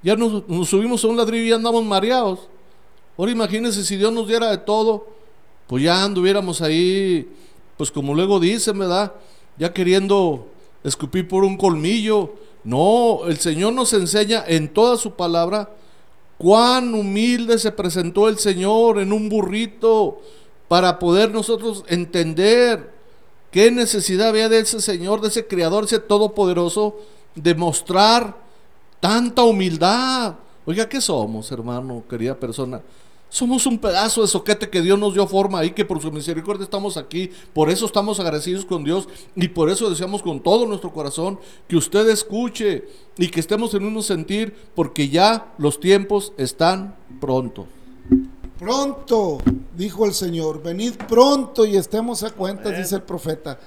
ya 0.00 0.14
nos, 0.14 0.44
subimos 0.68 1.02
a 1.02 1.08
un 1.08 1.16
ladrillo 1.16 1.46
y 1.46 1.52
andamos 1.52 1.84
mareados. 1.84 2.48
Ahora 3.16 3.32
imagínese 3.32 3.84
si 3.84 3.96
Dios 3.96 4.12
nos 4.12 4.28
diera 4.28 4.50
de 4.50 4.58
todo, 4.58 5.06
pues 5.66 5.82
ya 5.82 6.04
anduviéramos 6.04 6.60
ahí, 6.60 7.28
pues 7.76 7.90
como 7.90 8.14
luego 8.14 8.38
dice, 8.40 8.72
¿verdad? 8.72 9.12
Ya 9.58 9.72
queriendo 9.72 10.46
escupir 10.84 11.26
por 11.26 11.44
un 11.44 11.56
colmillo. 11.56 12.34
No, 12.64 13.20
el 13.26 13.38
Señor 13.38 13.72
nos 13.72 13.92
enseña 13.92 14.44
en 14.46 14.68
toda 14.68 14.96
su 14.96 15.12
palabra 15.12 15.70
Cuán 16.38 16.94
humilde 16.94 17.58
se 17.58 17.72
presentó 17.72 18.28
el 18.28 18.38
Señor 18.38 18.98
en 18.98 19.12
un 19.12 19.28
burrito 19.28 20.20
para 20.68 20.98
poder 20.98 21.30
nosotros 21.30 21.84
entender 21.88 22.92
qué 23.50 23.70
necesidad 23.70 24.28
había 24.28 24.48
de 24.48 24.58
ese 24.58 24.80
Señor, 24.80 25.22
de 25.22 25.28
ese 25.28 25.46
Creador, 25.46 25.84
ese 25.84 25.98
Todopoderoso, 25.98 26.96
de 27.34 27.54
mostrar 27.54 28.36
tanta 29.00 29.44
humildad. 29.44 30.34
Oiga, 30.66 30.88
¿qué 30.88 31.00
somos, 31.00 31.50
hermano, 31.52 32.04
querida 32.08 32.34
persona? 32.34 32.82
Somos 33.28 33.66
un 33.66 33.78
pedazo 33.78 34.22
de 34.22 34.28
soquete 34.28 34.70
que 34.70 34.80
Dios 34.80 34.98
nos 34.98 35.14
dio 35.14 35.26
forma 35.26 35.64
y 35.64 35.72
que 35.72 35.84
por 35.84 36.00
su 36.00 36.12
misericordia 36.12 36.64
estamos 36.64 36.96
aquí. 36.96 37.30
Por 37.52 37.68
eso 37.70 37.84
estamos 37.86 38.20
agradecidos 38.20 38.64
con 38.64 38.84
Dios 38.84 39.08
y 39.34 39.48
por 39.48 39.68
eso 39.68 39.90
deseamos 39.90 40.22
con 40.22 40.40
todo 40.40 40.64
nuestro 40.66 40.92
corazón 40.92 41.38
que 41.68 41.76
usted 41.76 42.08
escuche 42.08 42.88
y 43.18 43.28
que 43.28 43.40
estemos 43.40 43.74
en 43.74 43.84
un 43.84 44.02
sentir 44.02 44.54
porque 44.74 45.08
ya 45.08 45.52
los 45.58 45.80
tiempos 45.80 46.32
están 46.38 46.94
pronto. 47.20 47.66
Pronto, 48.58 49.38
dijo 49.76 50.06
el 50.06 50.14
Señor, 50.14 50.62
venid 50.62 50.94
pronto 51.08 51.66
y 51.66 51.76
estemos 51.76 52.22
a 52.22 52.30
cuenta, 52.30 52.70
dice 52.70 52.94
el 52.94 53.02
profeta. 53.02 53.58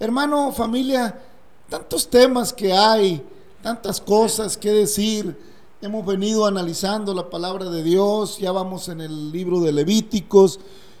Hermano, 0.00 0.50
familia, 0.50 1.20
tantos 1.68 2.08
temas 2.08 2.52
que 2.52 2.72
hay, 2.72 3.22
tantas 3.62 4.00
cosas 4.00 4.56
que 4.56 4.70
decir. 4.70 5.53
Hemos 5.84 6.06
venido 6.06 6.46
analizando 6.46 7.12
la 7.12 7.28
palabra 7.28 7.66
de 7.66 7.82
Dios, 7.82 8.38
ya 8.38 8.52
vamos 8.52 8.88
en 8.88 9.02
el 9.02 9.30
libro 9.30 9.60
de 9.60 9.70
Levíticos, 9.70 10.58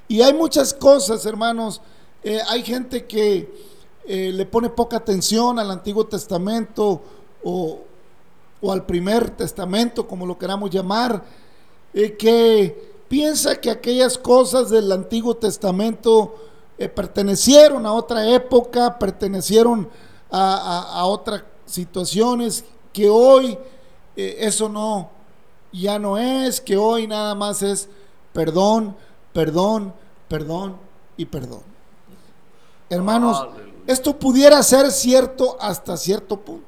y 0.08 0.20
hay 0.20 0.34
muchas 0.34 0.74
cosas, 0.74 1.24
hermanos. 1.24 1.80
Eh, 2.22 2.38
hay 2.48 2.62
gente 2.62 3.06
que 3.06 3.50
eh, 4.04 4.30
le 4.30 4.44
pone 4.44 4.68
poca 4.68 4.98
atención 4.98 5.58
al 5.58 5.70
Antiguo 5.70 6.04
Testamento 6.04 7.00
o, 7.42 7.80
al 8.70 8.84
primer 8.84 9.30
testamento, 9.30 10.06
como 10.06 10.26
lo 10.26 10.36
queramos 10.36 10.68
llamar, 10.68 11.24
eh, 11.94 12.14
que 12.18 12.92
piensa 13.08 13.58
que 13.58 13.70
aquellas 13.70 14.18
cosas 14.18 14.68
del 14.68 14.92
Antiguo 14.92 15.34
Testamento 15.34 16.34
pertenecieron 16.76 17.86
a 17.86 17.92
otra 17.94 18.28
época, 18.28 18.98
pertenecieron 18.98 19.88
a, 20.30 20.90
a 20.92 21.06
otras 21.06 21.42
situaciones 21.64 22.66
que 22.92 23.08
hoy 23.08 23.56
eso 24.16 24.68
no, 24.68 25.10
ya 25.72 25.98
no 25.98 26.18
es, 26.18 26.60
que 26.60 26.76
hoy 26.76 27.06
nada 27.06 27.34
más 27.34 27.62
es 27.62 27.88
perdón, 28.32 28.96
perdón, 29.32 29.94
perdón 30.28 30.76
y 31.16 31.24
perdón. 31.24 31.62
Hermanos, 32.88 33.46
esto 33.86 34.18
pudiera 34.18 34.62
ser 34.62 34.90
cierto 34.90 35.56
hasta 35.60 35.96
cierto 35.96 36.38
punto. 36.38 36.64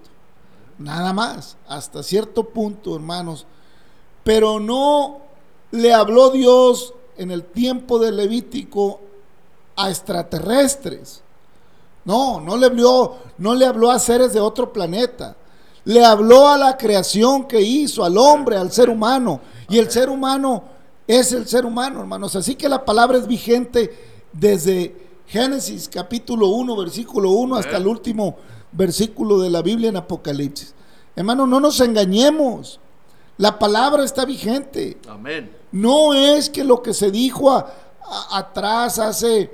Nada 0.78 1.12
más, 1.12 1.56
hasta 1.68 2.02
cierto 2.02 2.44
punto, 2.44 2.94
hermanos. 2.94 3.46
Pero 4.24 4.60
no 4.60 5.20
le 5.70 5.94
habló 5.94 6.30
Dios 6.30 6.94
en 7.16 7.30
el 7.30 7.44
tiempo 7.44 7.98
de 7.98 8.12
Levítico 8.12 9.00
a 9.76 9.88
extraterrestres. 9.88 11.22
No, 12.04 12.40
no 12.40 12.56
le 12.56 12.66
habló, 12.66 13.16
no 13.38 13.54
le 13.54 13.66
habló 13.66 13.90
a 13.90 13.98
seres 13.98 14.32
de 14.32 14.40
otro 14.40 14.72
planeta. 14.72 15.36
Le 15.86 16.04
habló 16.04 16.48
a 16.48 16.58
la 16.58 16.76
creación 16.76 17.46
que 17.46 17.60
hizo, 17.60 18.04
al 18.04 18.18
hombre, 18.18 18.56
al 18.56 18.72
ser 18.72 18.90
humano. 18.90 19.40
Y 19.68 19.78
el 19.78 19.90
ser 19.90 20.10
humano 20.10 20.64
es 21.06 21.32
el 21.32 21.46
ser 21.46 21.64
humano, 21.64 22.00
hermanos. 22.00 22.34
Así 22.34 22.56
que 22.56 22.68
la 22.68 22.84
palabra 22.84 23.16
es 23.18 23.26
vigente 23.26 24.26
desde 24.32 24.94
Génesis 25.28 25.88
capítulo 25.88 26.48
1, 26.48 26.76
versículo 26.76 27.30
1 27.30 27.56
hasta 27.56 27.76
el 27.76 27.86
último 27.86 28.36
versículo 28.72 29.38
de 29.38 29.48
la 29.48 29.62
Biblia 29.62 29.88
en 29.88 29.96
Apocalipsis. 29.96 30.74
Hermano, 31.14 31.46
no 31.46 31.60
nos 31.60 31.80
engañemos. 31.80 32.80
La 33.38 33.56
palabra 33.56 34.04
está 34.04 34.24
vigente. 34.24 34.98
Amén. 35.08 35.52
No 35.70 36.14
es 36.14 36.50
que 36.50 36.64
lo 36.64 36.82
que 36.82 36.94
se 36.94 37.12
dijo 37.12 37.64
atrás 38.32 38.98
hace 38.98 39.50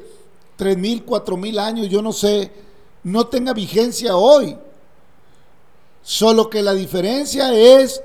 tres 0.57 0.79
mil, 0.79 1.05
cuatro 1.05 1.37
mil 1.37 1.59
años, 1.59 1.91
yo 1.91 2.01
no 2.01 2.12
sé, 2.12 2.51
no 3.03 3.27
tenga 3.27 3.53
vigencia 3.53 4.17
hoy. 4.17 4.57
Solo 6.02 6.50
que 6.50 6.62
la 6.62 6.75
diferencia 6.75 7.54
es 7.54 8.02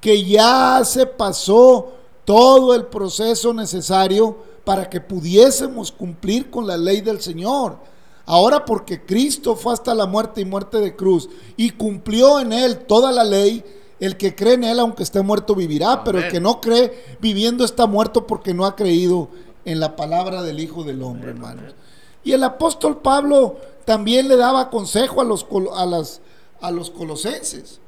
que 0.00 0.24
ya 0.24 0.82
se 0.84 1.06
pasó 1.06 1.92
todo 2.24 2.74
el 2.74 2.86
proceso 2.86 3.54
necesario 3.54 4.36
para 4.64 4.90
que 4.90 5.00
pudiésemos 5.00 5.90
cumplir 5.90 6.50
con 6.50 6.66
la 6.66 6.76
ley 6.76 7.00
del 7.00 7.20
Señor. 7.20 7.78
Ahora 8.26 8.66
porque 8.66 9.06
Cristo 9.06 9.56
fue 9.56 9.72
hasta 9.72 9.94
la 9.94 10.04
muerte 10.04 10.42
y 10.42 10.44
muerte 10.44 10.78
de 10.78 10.94
cruz 10.94 11.30
y 11.56 11.70
cumplió 11.70 12.40
en 12.40 12.52
él 12.52 12.80
toda 12.80 13.10
la 13.10 13.24
ley, 13.24 13.64
el 14.00 14.18
que 14.18 14.34
cree 14.34 14.54
en 14.54 14.64
él 14.64 14.78
aunque 14.80 15.02
esté 15.02 15.22
muerto 15.22 15.54
vivirá, 15.54 16.04
pero 16.04 16.18
el 16.18 16.28
que 16.28 16.38
no 16.38 16.60
cree 16.60 17.16
viviendo 17.20 17.64
está 17.64 17.86
muerto 17.86 18.26
porque 18.26 18.52
no 18.52 18.66
ha 18.66 18.76
creído 18.76 19.30
en 19.64 19.80
la 19.80 19.96
palabra 19.96 20.42
del 20.42 20.60
Hijo 20.60 20.84
del 20.84 21.02
Hombre, 21.02 21.30
hermanos. 21.30 21.74
Y 22.22 22.32
el 22.32 22.44
apóstol 22.44 22.98
Pablo 22.98 23.56
también 23.86 24.28
le 24.28 24.36
daba 24.36 24.68
consejo 24.68 25.22
a 25.22 25.24
los, 25.24 25.46
a, 25.74 25.86
las, 25.86 26.20
a 26.60 26.70
los 26.70 26.90
colosenses. 26.90 27.80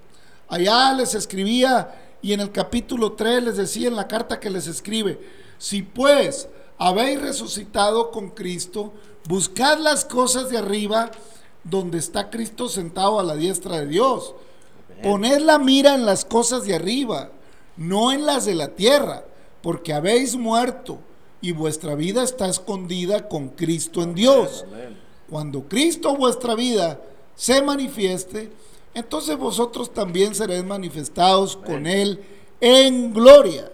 Allá 0.49 0.93
les 0.95 1.15
escribía 1.15 2.17
y 2.23 2.33
en 2.33 2.41
el 2.41 2.53
capítulo 2.53 3.13
3 3.13 3.45
les 3.45 3.57
decía 3.57 3.89
en 3.89 3.97
la 3.97 4.09
carta 4.09 4.41
que 4.41 4.51
les 4.51 4.67
escribe, 4.67 5.21
si 5.59 5.83
pues 5.83 6.49
habéis 6.79 7.21
resucitado 7.21 8.11
con 8.11 8.31
Cristo, 8.31 8.93
buscad 9.29 9.79
las 9.79 10.05
cosas 10.05 10.51
de 10.51 10.59
arriba 10.59 11.11
donde 11.65 11.99
está 11.99 12.31
Cristo 12.31 12.69
sentado 12.69 13.21
a 13.21 13.23
la 13.23 13.37
diestra 13.37 13.81
de 13.81 13.87
Dios. 13.87 14.35
Poned 15.03 15.41
la 15.41 15.59
mira 15.59 15.95
en 15.95 16.05
las 16.05 16.25
cosas 16.25 16.65
de 16.65 16.75
arriba, 16.75 17.31
no 17.77 18.13
en 18.13 18.27
las 18.27 18.45
de 18.45 18.55
la 18.55 18.69
tierra, 18.69 19.25
porque 19.63 19.93
habéis 19.93 20.37
muerto 20.37 20.99
y 21.41 21.53
vuestra 21.53 21.95
vida 21.95 22.23
está 22.23 22.49
escondida 22.49 23.29
con 23.29 23.51
Cristo 23.51 24.03
en 24.03 24.15
Dios. 24.15 24.65
Cuando 25.29 25.69
Cristo 25.69 26.17
vuestra 26.17 26.55
vida 26.55 27.01
se 27.41 27.63
manifieste, 27.63 28.53
entonces 28.93 29.35
vosotros 29.39 29.95
también 29.95 30.35
seréis 30.35 30.63
manifestados 30.63 31.57
con 31.57 31.87
Él 31.87 32.23
en 32.61 33.15
gloria. 33.15 33.73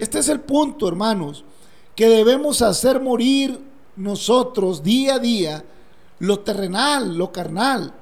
Este 0.00 0.20
es 0.20 0.28
el 0.28 0.38
punto, 0.38 0.86
hermanos, 0.86 1.44
que 1.96 2.08
debemos 2.08 2.62
hacer 2.62 3.00
morir 3.00 3.58
nosotros 3.96 4.84
día 4.84 5.16
a 5.16 5.18
día 5.18 5.64
lo 6.20 6.38
terrenal, 6.38 7.18
lo 7.18 7.32
carnal. 7.32 7.92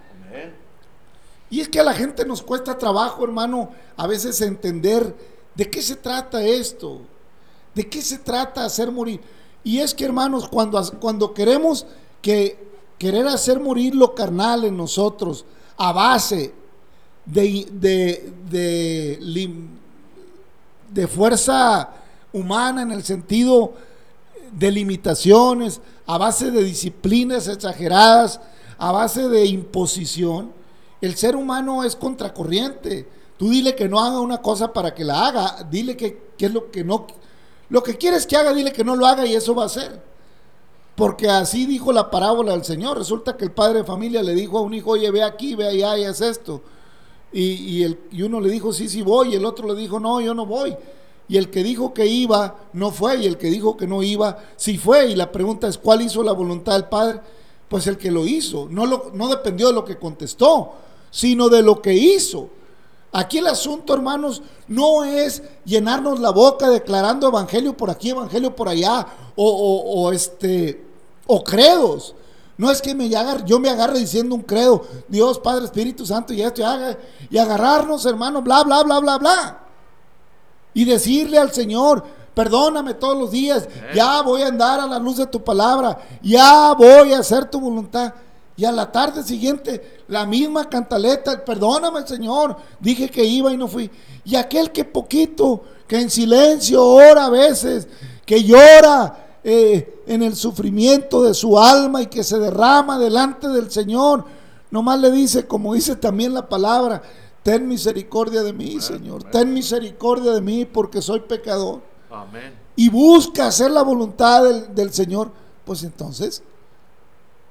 Y 1.49 1.63
es 1.63 1.71
que 1.71 1.81
a 1.81 1.85
la 1.85 1.95
gente 1.95 2.27
nos 2.27 2.43
cuesta 2.43 2.77
trabajo, 2.77 3.25
hermano, 3.25 3.71
a 3.97 4.07
veces 4.07 4.39
entender 4.43 5.17
de 5.55 5.71
qué 5.71 5.81
se 5.81 5.97
trata 5.97 6.45
esto, 6.45 7.01
de 7.75 7.89
qué 7.89 8.03
se 8.03 8.19
trata 8.19 8.67
hacer 8.67 8.93
morir. 8.93 9.23
Y 9.65 9.79
es 9.79 9.95
que, 9.95 10.05
hermanos, 10.05 10.47
cuando, 10.47 10.83
cuando 11.01 11.33
queremos 11.33 11.87
que 12.21 12.67
querer 12.99 13.27
hacer 13.27 13.61
morir 13.61 13.95
lo 13.95 14.15
carnal 14.15 14.65
en 14.65 14.77
nosotros, 14.77 15.45
a 15.77 15.93
base 15.93 16.53
de, 17.25 17.67
de, 17.73 19.59
de, 20.91 21.07
fuerza 21.09 21.91
humana 22.33 22.83
en 22.83 22.93
el 22.93 23.03
sentido 23.03 23.75
de 24.53 24.71
limitaciones, 24.71 25.81
a 26.07 26.19
base 26.19 26.51
de 26.51 26.63
disciplinas 26.63 27.49
exageradas, 27.49 28.41
a 28.79 28.93
base 28.93 29.29
de 29.29 29.45
imposición, 29.47 30.53
el 31.01 31.17
ser 31.17 31.37
humano 31.37 31.85
es 31.85 31.97
contracorriente. 31.97 33.09
Tú 33.37 33.51
dile 33.51 33.75
que 33.75 33.89
no 33.89 34.01
haga 34.01 34.21
una 34.21 34.41
cosa 34.41 34.73
para 34.73 34.95
que 34.95 35.05
la 35.05 35.27
haga, 35.27 35.67
dile 35.71 35.97
que, 35.97 36.31
es 36.39 36.53
lo 36.53 36.71
que 36.71 36.85
no, 36.85 37.07
lo 37.69 37.83
que 37.83 37.97
quieres 37.97 38.27
que 38.27 38.37
haga, 38.37 38.55
dile 38.55 38.73
que 38.73 38.85
no 38.85 38.97
lo 38.97 39.07
haga 39.07 39.27
y 39.27 39.35
eso 39.35 39.55
va 39.55 39.67
a 39.67 39.69
ser. 39.69 40.01
Porque 40.97 41.29
así 41.29 41.67
dijo 41.67 41.93
la 41.93 42.11
parábola 42.11 42.53
del 42.53 42.65
Señor. 42.65 42.97
Resulta 42.97 43.37
que 43.37 43.45
el 43.45 43.53
padre 43.53 43.81
de 43.81 43.85
familia 43.85 44.23
le 44.23 44.35
dijo 44.35 44.59
a 44.59 44.63
un 44.63 44.73
hijo, 44.73 44.93
oye, 44.93 45.11
ve 45.11 45.23
aquí, 45.23 45.55
ve 45.55 45.69
allá 45.69 45.99
y 45.99 46.05
haz 46.05 46.23
esto. 46.23 46.63
Y, 47.33 47.83
el, 47.83 47.99
y 48.11 48.23
uno 48.23 48.41
le 48.41 48.49
dijo, 48.49 48.73
sí, 48.73 48.89
sí 48.89 49.03
voy. 49.03 49.35
Y 49.35 49.37
el 49.37 49.45
otro 49.45 49.69
le 49.69 49.75
dijo, 49.75 50.01
no, 50.01 50.23
yo 50.23 50.33
no 50.33 50.47
voy. 50.47 50.75
Y 51.29 51.37
el 51.37 51.51
que 51.51 51.63
dijo 51.63 51.93
que 51.93 52.07
iba, 52.07 52.57
no 52.73 52.91
fue. 52.91 53.19
Y 53.19 53.27
el 53.27 53.37
que 53.37 53.49
dijo 53.49 53.77
que 53.77 53.87
no 53.87 54.03
iba, 54.03 54.39
sí 54.57 54.79
fue. 54.79 55.09
Y 55.09 55.15
la 55.15 55.31
pregunta 55.31 55.69
es, 55.69 55.77
¿cuál 55.77 56.01
hizo 56.01 56.23
la 56.23 56.33
voluntad 56.33 56.73
del 56.73 56.87
Padre? 56.87 57.21
Pues 57.69 57.87
el 57.89 57.99
que 57.99 58.11
lo 58.11 58.27
hizo. 58.27 58.67
No, 58.71 58.87
lo, 58.87 59.11
no 59.13 59.29
dependió 59.29 59.67
de 59.67 59.75
lo 59.75 59.85
que 59.85 59.99
contestó, 59.99 60.73
sino 61.11 61.51
de 61.51 61.63
lo 61.63 61.83
que 61.83 61.93
hizo. 61.93 62.49
Aquí 63.13 63.37
el 63.39 63.49
asunto, 63.49 63.93
hermanos, 63.93 64.43
no 64.67 65.05
es 65.05 65.43
llenarnos 65.67 66.21
la 66.21 66.31
boca 66.31 66.71
declarando 66.71 67.29
evangelio 67.29 67.77
por 67.77 67.91
aquí, 67.91 68.11
evangelio 68.11 68.57
por 68.57 68.69
allá, 68.69 69.07
o, 69.37 69.47
o 69.47 70.13
este, 70.13 70.86
o 71.27 71.43
credos. 71.43 72.15
No 72.59 72.71
es 72.71 72.81
que 72.81 72.95
me 72.95 73.09
yo 73.45 73.59
me 73.61 73.69
agarre 73.69 73.99
diciendo 73.99 74.35
un 74.35 74.43
credo, 74.43 74.87
Dios, 75.09 75.39
Padre, 75.39 75.67
Espíritu 75.67 76.07
Santo 76.07 76.33
y 76.33 76.41
esto 76.41 76.63
y, 76.63 76.65
haga, 76.65 76.99
y 77.29 77.37
agarrarnos, 77.37 78.07
hermano, 78.07 78.41
bla, 78.41 78.63
bla, 78.65 78.83
bla, 78.83 78.99
bla, 78.99 79.19
bla. 79.19 79.61
Y 80.73 80.85
decirle 80.85 81.39
al 81.39 81.53
Señor, 81.53 82.03
perdóname 82.35 82.95
todos 82.95 83.19
los 83.19 83.31
días, 83.31 83.69
ya 83.95 84.23
voy 84.23 84.43
a 84.43 84.49
andar 84.49 84.81
a 84.81 84.87
la 84.87 84.99
luz 84.99 85.19
de 85.19 85.27
tu 85.27 85.43
palabra, 85.45 85.99
ya 86.23 86.73
voy 86.73 87.13
a 87.13 87.19
hacer 87.19 87.51
tu 87.51 87.61
voluntad. 87.61 88.15
Y 88.59 88.65
a 88.65 88.73
la 88.73 88.91
tarde 88.91 89.23
siguiente, 89.23 90.03
la 90.09 90.25
misma 90.25 90.67
cantaleta, 90.67 91.45
perdóname 91.45 92.07
Señor, 92.07 92.57
dije 92.81 93.11
que 93.11 93.23
iba 93.23 93.53
y 93.53 93.57
no 93.59 93.69
fui. 93.69 93.91
Y 94.25 94.35
aquel 94.35 94.73
que 94.73 94.85
poquito, 94.87 95.63
que 95.87 96.01
en 96.01 96.09
silencio 96.09 96.83
ora 96.83 97.27
a 97.27 97.31
veces, 97.31 97.87
que 98.25 98.43
llora, 98.43 99.26
eh, 99.49 100.03
en 100.09 100.25
el 100.25 100.35
sufrimiento 100.35 101.23
de 101.23 101.33
su 101.33 101.57
alma 101.57 102.03
y 102.03 102.07
que 102.07 102.25
se 102.25 102.37
derrama 102.37 102.99
delante 102.99 103.47
del 103.47 103.71
Señor, 103.71 104.25
nomás 104.73 104.99
le 104.99 105.13
dice, 105.13 105.47
como 105.47 105.73
dice 105.75 105.95
también 105.95 106.35
la 106.35 106.49
palabra, 106.49 107.01
ten 107.45 107.69
misericordia 107.69 108.43
de 108.43 108.53
mí, 108.53 108.81
Señor, 108.81 109.23
ten 109.23 109.55
misericordia 109.55 110.33
de 110.33 110.41
mí 110.41 110.65
porque 110.65 111.01
soy 111.01 111.21
pecador. 111.21 111.81
Y 112.75 112.89
busca 112.89 113.47
hacer 113.47 113.71
la 113.71 113.83
voluntad 113.83 114.43
del, 114.43 114.75
del 114.75 114.93
Señor, 114.93 115.31
pues 115.65 115.85
entonces, 115.85 116.43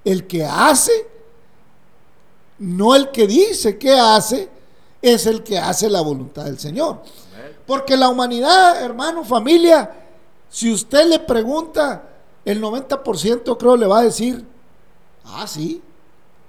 el 0.03 0.27
que 0.27 0.43
hace, 0.43 1.08
no 2.60 2.93
el 2.93 3.10
que 3.10 3.25
dice 3.25 3.77
que 3.77 3.93
hace, 3.97 4.49
es 5.01 5.25
el 5.27 5.43
que 5.43 5.58
hace 5.58 5.89
la 5.89 6.01
voluntad 6.01 6.43
del 6.43 6.60
Señor. 6.60 7.03
Porque 7.65 7.95
la 7.95 8.10
humanidad, 8.10 8.84
hermano, 8.84 9.23
familia, 9.23 10.04
si 10.55 10.71
usted 10.71 11.09
le 11.09 11.19
pregunta, 11.19 12.07
el 12.45 12.61
90% 12.63 13.57
creo 13.57 13.75
le 13.75 13.87
va 13.87 13.99
a 13.99 14.03
decir, 14.03 14.45
ah, 15.25 15.45
sí, 15.45 15.81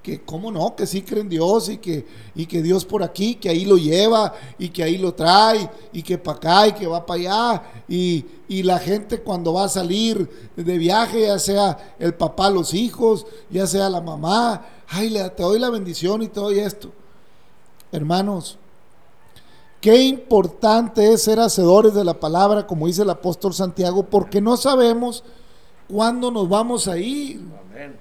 que 0.00 0.22
cómo 0.22 0.52
no, 0.52 0.76
que 0.76 0.86
sí 0.86 1.02
creen 1.02 1.28
Dios 1.28 1.68
y 1.68 1.78
que, 1.78 2.06
y 2.36 2.46
que 2.46 2.62
Dios 2.62 2.84
por 2.84 3.02
aquí, 3.02 3.34
que 3.34 3.48
ahí 3.48 3.64
lo 3.64 3.76
lleva 3.76 4.32
y 4.60 4.68
que 4.68 4.84
ahí 4.84 4.96
lo 4.96 5.12
trae 5.12 5.68
y 5.92 6.04
que 6.04 6.18
para 6.18 6.36
acá 6.36 6.68
y 6.68 6.72
que 6.74 6.86
va 6.86 7.04
para 7.04 7.18
allá 7.18 7.62
y, 7.88 8.24
y, 8.46 8.62
la 8.62 8.78
gente 8.78 9.22
cuando 9.22 9.54
va 9.54 9.64
a 9.64 9.68
salir 9.68 10.52
de 10.54 10.78
viaje, 10.78 11.22
ya 11.22 11.40
sea 11.40 11.96
el 11.98 12.14
papá, 12.14 12.48
los 12.48 12.74
hijos, 12.74 13.26
ya 13.50 13.66
sea 13.66 13.90
la 13.90 14.00
mamá, 14.00 14.64
ay, 14.86 15.12
te 15.36 15.42
doy 15.42 15.58
la 15.58 15.70
bendición 15.70 16.22
y 16.22 16.28
todo 16.28 16.52
esto. 16.52 16.92
Hermanos, 17.90 18.56
qué 19.80 20.02
importante 20.02 21.12
es 21.12 21.22
ser 21.22 21.40
hacedores 21.40 21.94
de 21.94 22.04
la 22.04 22.14
palabra, 22.14 22.66
como 22.66 22.86
dice 22.86 23.02
el 23.02 23.10
apóstol 23.10 23.54
Santiago, 23.54 24.04
porque 24.04 24.40
no 24.40 24.56
sabemos 24.56 25.24
cuándo 25.88 26.30
nos 26.30 26.48
vamos 26.48 26.88
a 26.88 26.96
ir. 26.98 27.40
Amén. 27.70 27.96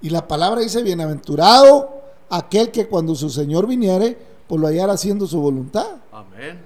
Y 0.00 0.10
la 0.10 0.26
palabra 0.26 0.60
dice, 0.60 0.82
bienaventurado 0.82 2.02
aquel 2.28 2.70
que 2.70 2.86
cuando 2.86 3.14
su 3.14 3.30
Señor 3.30 3.66
viniere, 3.66 4.18
pues 4.46 4.60
lo 4.60 4.66
hallara 4.66 4.92
haciendo 4.92 5.26
su 5.26 5.40
voluntad. 5.40 5.86
Amén. 6.12 6.60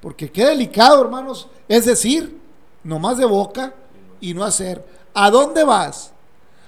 Porque 0.00 0.30
qué 0.30 0.46
delicado, 0.46 1.00
hermanos, 1.00 1.48
es 1.68 1.86
decir, 1.86 2.40
no 2.84 2.98
más 2.98 3.18
de 3.18 3.24
boca 3.24 3.74
y 4.20 4.34
no 4.34 4.44
hacer. 4.44 4.84
¿A 5.14 5.30
dónde 5.30 5.64
vas? 5.64 6.12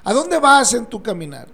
¿A 0.05 0.13
dónde 0.13 0.39
vas 0.39 0.73
en 0.75 0.87
tu 0.87 1.03
caminar? 1.03 1.49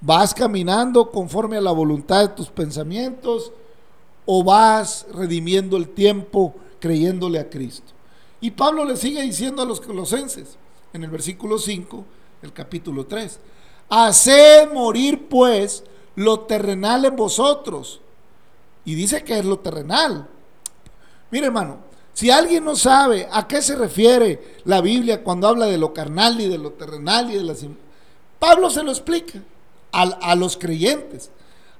¿Vas 0.00 0.34
caminando 0.34 1.10
conforme 1.10 1.56
a 1.56 1.60
la 1.60 1.72
voluntad 1.72 2.20
de 2.20 2.28
tus 2.28 2.48
pensamientos 2.48 3.52
o 4.26 4.44
vas 4.44 5.06
redimiendo 5.14 5.76
el 5.76 5.88
tiempo 5.88 6.54
creyéndole 6.78 7.38
a 7.38 7.48
Cristo? 7.48 7.92
Y 8.40 8.50
Pablo 8.50 8.84
le 8.84 8.96
sigue 8.96 9.22
diciendo 9.22 9.62
a 9.62 9.66
los 9.66 9.80
colosenses 9.80 10.58
en 10.92 11.04
el 11.04 11.10
versículo 11.10 11.58
5, 11.58 12.04
el 12.42 12.52
capítulo 12.52 13.06
3. 13.06 13.40
Haced 13.88 14.72
morir 14.72 15.28
pues 15.28 15.84
lo 16.16 16.40
terrenal 16.40 17.04
en 17.04 17.16
vosotros. 17.16 18.00
Y 18.84 18.94
dice 18.94 19.24
que 19.24 19.38
es 19.38 19.44
lo 19.44 19.58
terrenal. 19.58 20.28
Mire 21.30 21.46
hermano, 21.46 21.78
si 22.12 22.30
alguien 22.30 22.64
no 22.64 22.76
sabe 22.76 23.28
a 23.30 23.46
qué 23.46 23.60
se 23.60 23.76
refiere 23.76 24.56
la 24.64 24.80
Biblia 24.80 25.22
cuando 25.22 25.48
habla 25.48 25.66
de 25.66 25.78
lo 25.78 25.92
carnal 25.92 26.40
y 26.40 26.48
de 26.48 26.58
lo 26.58 26.72
terrenal 26.72 27.30
y 27.30 27.36
de 27.36 27.42
las... 27.42 27.64
Pablo 28.38 28.70
se 28.70 28.82
lo 28.82 28.90
explica 28.90 29.40
a, 29.92 30.02
a 30.02 30.34
los 30.34 30.56
creyentes. 30.56 31.30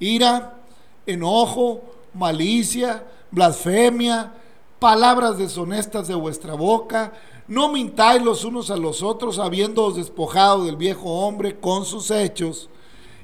ira, 0.00 0.56
enojo, 1.06 1.82
malicia, 2.14 3.04
blasfemia, 3.30 4.32
palabras 4.78 5.38
deshonestas 5.38 6.08
de 6.08 6.14
vuestra 6.14 6.54
boca, 6.54 7.12
no 7.46 7.68
mintáis 7.68 8.22
los 8.22 8.44
unos 8.44 8.70
a 8.70 8.76
los 8.76 9.02
otros, 9.02 9.38
habiéndoos 9.38 9.96
despojado 9.96 10.64
del 10.64 10.76
viejo 10.76 11.26
hombre 11.26 11.58
con 11.58 11.84
sus 11.84 12.10
hechos 12.10 12.70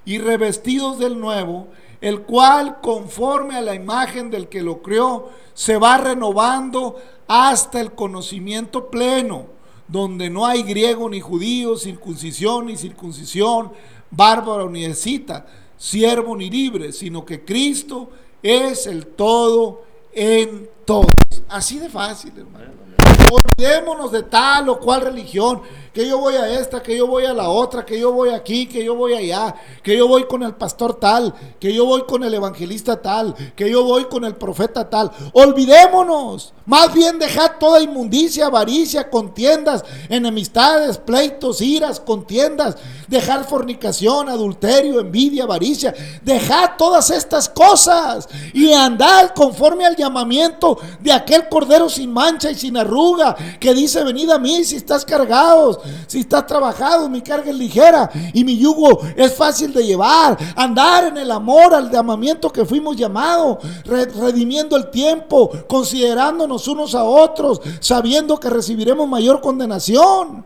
y 0.05 0.19
revestidos 0.19 0.99
del 0.99 1.19
nuevo, 1.19 1.69
el 2.01 2.23
cual, 2.23 2.81
conforme 2.81 3.57
a 3.57 3.62
la 3.62 3.75
imagen 3.75 4.31
del 4.31 4.49
que 4.49 4.62
lo 4.62 4.83
creó, 4.83 5.31
se 5.55 5.79
va 5.79 5.97
renovando 5.97 6.97
hasta 7.27 7.81
el 7.81 7.93
conocimiento 7.93 8.91
pleno, 8.91 9.47
donde 9.89 10.29
no 10.29 10.45
hay 10.45 10.62
griego 10.62 11.09
ni 11.09 11.21
judío, 11.21 11.77
circuncisión 11.77 12.67
ni 12.67 12.77
circuncisión, 12.77 13.73
bárbaro 14.11 14.69
ni 14.69 14.85
escita, 14.85 15.47
siervo 15.77 16.37
ni 16.37 16.51
libre, 16.51 16.93
sino 16.93 17.25
que 17.25 17.45
Cristo 17.45 18.11
es 18.43 18.87
el 18.87 19.07
todo 19.07 19.85
en 20.12 20.69
todos. 20.85 21.11
Así 21.49 21.79
de 21.79 21.89
fácil, 21.89 22.33
hermano. 22.37 22.87
Olvidémonos 23.31 24.12
de 24.12 24.23
tal 24.23 24.69
o 24.69 24.79
cual 24.79 25.01
religión, 25.01 25.62
que 25.97 26.07
yo 26.07 26.19
voy 26.19 26.35
a 26.35 26.61
esta, 26.61 26.83
que 26.83 26.95
yo 26.95 27.07
voy 27.07 27.25
a 27.25 27.33
la 27.33 27.49
otra, 27.49 27.87
que 27.87 27.99
yo 27.99 28.12
voy 28.12 28.29
aquí, 28.29 28.67
que 28.67 28.85
yo 28.85 28.95
voy 28.95 29.15
allá, 29.15 29.55
que 29.83 29.97
yo 29.97 30.07
voy 30.07 30.27
con 30.27 30.43
el 30.43 30.55
pastor 30.55 31.01
tal, 31.01 31.35
que 31.59 31.73
yo 31.73 31.87
voy 31.87 32.03
con 32.03 32.23
el 32.23 32.35
evangelista 32.35 33.01
tal, 33.01 33.35
que 33.57 33.71
yo 33.71 33.83
voy 33.83 34.05
con 34.05 34.25
el 34.27 34.35
profeta 34.35 34.91
tal. 34.91 35.11
Olvidémonos. 35.33 36.53
Más 36.67 36.93
bien 36.93 37.19
dejad 37.19 37.53
toda 37.61 37.81
inmundicia, 37.81 38.47
avaricia, 38.47 39.09
contiendas, 39.09 39.85
enemistades, 40.09 40.99
pleitos, 40.99 41.62
iras, 41.62 42.01
contiendas, 42.01 42.77
dejar 43.07 43.45
fornicación, 43.45 44.29
adulterio, 44.29 45.01
envidia, 45.01 45.45
avaricia. 45.45 45.95
Dejad 46.23 46.73
todas 46.77 47.11
estas 47.11 47.49
cosas 47.49 48.29
y 48.53 48.73
andad 48.73 49.31
conforme 49.31 49.87
al 49.87 49.97
llamamiento 49.97 50.77
de 51.01 51.12
aquel 51.12 51.49
cordero 51.49 51.89
sin 51.89 52.12
mancha 52.12 52.51
y 52.51 52.57
sin 52.57 52.77
arruga 52.77 53.15
que 53.59 53.74
dice, 53.74 54.05
venid 54.05 54.31
a 54.31 54.38
mí 54.38 54.64
si 54.64 54.76
estás 54.76 55.05
cargados 55.05 55.81
si 56.07 56.20
estás 56.20 56.46
trabajado, 56.46 57.09
mi 57.09 57.20
carga 57.20 57.50
es 57.50 57.57
ligera 57.57 58.11
y 58.33 58.44
mi 58.44 58.57
yugo 58.59 59.00
es 59.16 59.35
fácil 59.35 59.72
de 59.72 59.85
llevar. 59.85 60.37
Andar 60.55 61.09
en 61.09 61.16
el 61.16 61.31
amor, 61.31 61.74
al 61.74 61.90
llamamiento 61.90 62.52
que 62.52 62.64
fuimos 62.64 62.96
llamados, 62.96 63.59
redimiendo 63.85 64.76
el 64.76 64.90
tiempo, 64.90 65.50
considerándonos 65.66 66.66
unos 66.68 66.94
a 66.94 67.05
otros, 67.05 67.61
sabiendo 67.81 68.38
que 68.38 68.50
recibiremos 68.50 69.09
mayor 69.09 69.40
condenación. 69.40 70.44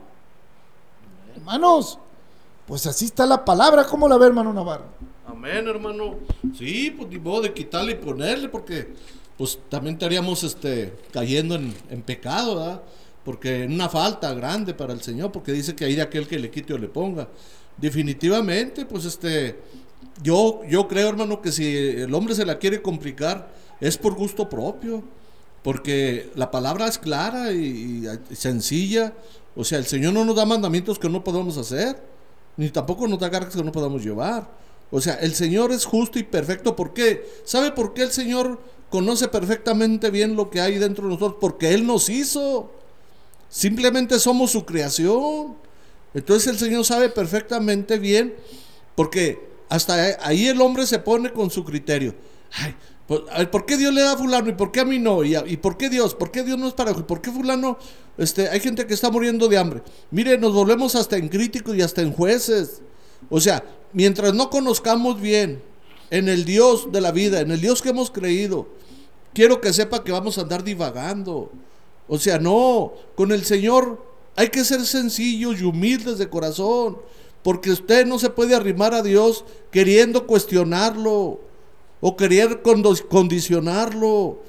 Hermanos, 1.35 1.97
pues 2.67 2.85
así 2.85 3.05
está 3.05 3.25
la 3.25 3.43
palabra. 3.43 3.85
¿Cómo 3.85 4.07
la 4.07 4.17
ve, 4.17 4.27
hermano 4.27 4.53
Navarro? 4.53 4.85
Amén, 5.27 5.67
hermano. 5.67 6.15
Sí, 6.57 6.91
pues 6.91 7.09
ni 7.09 7.17
modo 7.17 7.41
de 7.41 7.53
quitarle 7.53 7.93
y 7.93 7.95
ponerle, 7.95 8.49
porque 8.49 8.93
pues 9.41 9.57
también 9.69 9.95
estaríamos 9.95 10.43
este, 10.43 10.93
cayendo 11.11 11.55
en, 11.55 11.73
en 11.89 12.03
pecado, 12.03 12.57
¿verdad? 12.57 12.83
porque 13.23 13.65
una 13.65 13.89
falta 13.89 14.33
grande 14.35 14.75
para 14.75 14.93
el 14.93 15.01
Señor, 15.01 15.31
porque 15.31 15.51
dice 15.51 15.75
que 15.75 15.85
hay 15.85 15.95
de 15.95 16.03
aquel 16.03 16.27
que 16.27 16.37
le 16.37 16.51
quite 16.51 16.73
o 16.75 16.77
le 16.77 16.87
ponga. 16.87 17.27
Definitivamente, 17.77 18.85
pues 18.85 19.05
este, 19.05 19.59
yo, 20.23 20.61
yo 20.67 20.87
creo, 20.87 21.09
hermano, 21.09 21.41
que 21.41 21.51
si 21.51 21.75
el 21.75 22.13
hombre 22.13 22.35
se 22.35 22.45
la 22.45 22.59
quiere 22.59 22.83
complicar, 22.83 23.51
es 23.79 23.97
por 23.97 24.13
gusto 24.13 24.47
propio, 24.47 25.03
porque 25.63 26.29
la 26.35 26.51
palabra 26.51 26.87
es 26.87 26.99
clara 26.99 27.51
y, 27.51 28.05
sencilla. 28.33 29.13
O 29.55 29.63
sea, 29.63 29.77
el 29.77 29.85
Señor 29.85 30.13
no 30.13 30.23
nos 30.23 30.35
da 30.35 30.45
mandamientos 30.45 30.97
que 30.97 31.09
no 31.09 31.23
podamos 31.23 31.57
hacer, 31.57 32.01
ni 32.57 32.69
tampoco 32.69 33.07
nos 33.07 33.19
da 33.19 33.31
cargas 33.31 33.55
que 33.55 33.63
no 33.63 33.71
podamos 33.71 34.03
llevar. 34.03 34.49
O 34.89 34.99
sea, 34.99 35.15
el 35.15 35.33
Señor 35.33 35.71
es 35.71 35.85
justo 35.85 36.19
y 36.19 36.23
perfecto. 36.23 36.75
¿Por 36.75 36.93
qué? 36.93 37.25
¿Sabe 37.45 37.71
por 37.71 37.93
qué 37.93 38.03
el 38.03 38.11
Señor 38.11 38.59
conoce 38.91 39.27
perfectamente 39.27 40.11
bien 40.11 40.35
lo 40.35 40.51
que 40.51 40.61
hay 40.61 40.77
dentro 40.77 41.05
de 41.05 41.15
nosotros? 41.15 41.37
Porque 41.41 41.73
Él 41.73 41.87
nos 41.87 42.09
hizo. 42.09 42.71
Simplemente 43.49 44.19
somos 44.19 44.51
su 44.51 44.65
creación. 44.65 45.55
Entonces 46.13 46.47
el 46.47 46.59
Señor 46.59 46.85
sabe 46.85 47.09
perfectamente 47.09 47.97
bien, 47.97 48.35
porque 48.95 49.49
hasta 49.69 50.17
ahí 50.21 50.47
el 50.47 50.61
hombre 50.61 50.85
se 50.85 50.99
pone 50.99 51.31
con 51.31 51.49
su 51.49 51.63
criterio. 51.63 52.13
Ay, 52.51 52.75
pues, 53.07 53.21
¿por 53.47 53.65
qué 53.65 53.77
Dios 53.77 53.93
le 53.93 54.01
da 54.01 54.13
a 54.13 54.17
fulano 54.17 54.49
y 54.49 54.53
por 54.53 54.71
qué 54.71 54.81
a 54.81 54.85
mí 54.85 54.99
no? 54.99 55.23
¿Y, 55.23 55.57
por 55.57 55.77
qué 55.77 55.89
Dios? 55.89 56.13
¿Por 56.13 56.31
qué 56.31 56.43
Dios 56.43 56.57
no 56.57 56.67
es 56.67 56.73
para 56.73 56.91
¿Y 56.91 57.03
por 57.03 57.21
qué 57.21 57.31
fulano? 57.31 57.77
Este, 58.17 58.49
hay 58.49 58.59
gente 58.59 58.85
que 58.85 58.93
está 58.93 59.09
muriendo 59.09 59.47
de 59.47 59.57
hambre. 59.57 59.81
Mire, 60.11 60.37
nos 60.37 60.53
volvemos 60.53 60.95
hasta 60.95 61.17
en 61.17 61.29
críticos 61.29 61.75
y 61.75 61.81
hasta 61.81 62.01
en 62.01 62.11
jueces. 62.11 62.81
O 63.29 63.39
sea, 63.39 63.63
mientras 63.93 64.33
no 64.33 64.49
conozcamos 64.49 65.19
bien 65.19 65.61
en 66.09 66.27
el 66.27 66.45
Dios 66.45 66.91
de 66.91 67.01
la 67.01 67.11
vida, 67.11 67.39
en 67.39 67.51
el 67.51 67.61
Dios 67.61 67.81
que 67.81 67.89
hemos 67.89 68.11
creído, 68.11 68.67
quiero 69.33 69.61
que 69.61 69.73
sepa 69.73 70.03
que 70.03 70.11
vamos 70.11 70.37
a 70.37 70.41
andar 70.41 70.63
divagando. 70.63 71.51
O 72.07 72.17
sea, 72.17 72.39
no, 72.39 72.93
con 73.15 73.31
el 73.31 73.45
Señor 73.45 74.03
hay 74.35 74.49
que 74.49 74.63
ser 74.63 74.85
sencillos 74.85 75.59
y 75.59 75.63
humildes 75.63 76.17
de 76.17 76.29
corazón, 76.29 76.97
porque 77.43 77.71
usted 77.71 78.05
no 78.05 78.19
se 78.19 78.29
puede 78.29 78.55
arrimar 78.55 78.93
a 78.93 79.01
Dios 79.01 79.45
queriendo 79.71 80.27
cuestionarlo 80.27 81.39
o 81.99 82.17
querer 82.17 82.61
condicionarlo. 82.61 84.39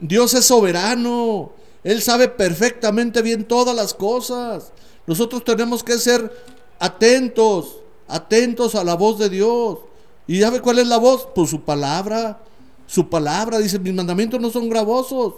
Dios 0.00 0.34
es 0.34 0.44
soberano, 0.44 1.52
Él 1.82 2.02
sabe 2.02 2.28
perfectamente 2.28 3.22
bien 3.22 3.44
todas 3.44 3.74
las 3.74 3.94
cosas. 3.94 4.72
Nosotros 5.06 5.42
tenemos 5.44 5.82
que 5.82 5.98
ser 5.98 6.30
atentos, 6.78 7.78
atentos 8.06 8.74
a 8.74 8.84
la 8.84 8.94
voz 8.94 9.18
de 9.18 9.28
Dios. 9.28 9.78
¿Y 10.26 10.40
sabe 10.40 10.60
cuál 10.60 10.78
es 10.78 10.86
la 10.86 10.98
voz? 10.98 11.26
Pues 11.34 11.50
su 11.50 11.62
palabra. 11.62 12.42
Su 12.88 13.10
palabra 13.10 13.58
dice, 13.58 13.78
mis 13.78 13.92
mandamientos 13.92 14.40
no 14.40 14.48
son 14.48 14.68
gravosos. 14.70 15.34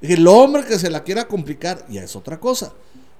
El 0.00 0.26
hombre 0.26 0.64
que 0.64 0.78
se 0.78 0.88
la 0.88 1.04
quiera 1.04 1.28
complicar, 1.28 1.84
ya 1.90 2.02
es 2.02 2.16
otra 2.16 2.40
cosa. 2.40 2.72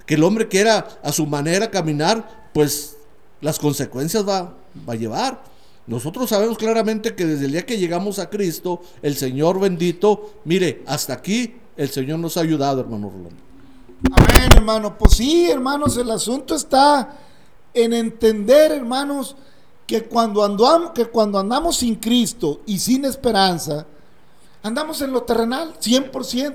Que 0.06 0.14
el 0.14 0.24
hombre 0.24 0.48
quiera 0.48 0.88
a 1.02 1.12
su 1.12 1.26
manera 1.26 1.70
caminar, 1.70 2.48
pues 2.54 2.96
las 3.42 3.58
consecuencias 3.58 4.26
va, 4.26 4.54
va 4.88 4.94
a 4.94 4.96
llevar. 4.96 5.44
Nosotros 5.86 6.30
sabemos 6.30 6.56
claramente 6.56 7.14
que 7.14 7.26
desde 7.26 7.44
el 7.44 7.52
día 7.52 7.66
que 7.66 7.76
llegamos 7.76 8.18
a 8.18 8.30
Cristo, 8.30 8.80
el 9.02 9.16
Señor 9.16 9.60
bendito, 9.60 10.34
mire, 10.46 10.82
hasta 10.86 11.12
aquí 11.12 11.56
el 11.76 11.90
Señor 11.90 12.20
nos 12.20 12.38
ha 12.38 12.40
ayudado, 12.40 12.80
hermano 12.80 13.10
Rolando. 13.10 13.42
Amén, 14.12 14.50
hermano. 14.56 14.96
Pues 14.96 15.12
sí, 15.12 15.50
hermanos, 15.50 15.94
el 15.98 16.10
asunto 16.10 16.54
está 16.54 17.18
en 17.74 17.92
entender, 17.92 18.72
hermanos, 18.72 19.36
que 19.88 20.04
cuando 20.04 20.44
andamos, 20.44 20.90
que 20.90 21.06
cuando 21.06 21.38
andamos 21.38 21.78
sin 21.78 21.94
Cristo 21.94 22.60
y 22.66 22.78
sin 22.78 23.06
esperanza, 23.06 23.86
andamos 24.62 25.00
en 25.00 25.12
lo 25.12 25.22
terrenal, 25.22 25.74
100%. 25.80 26.54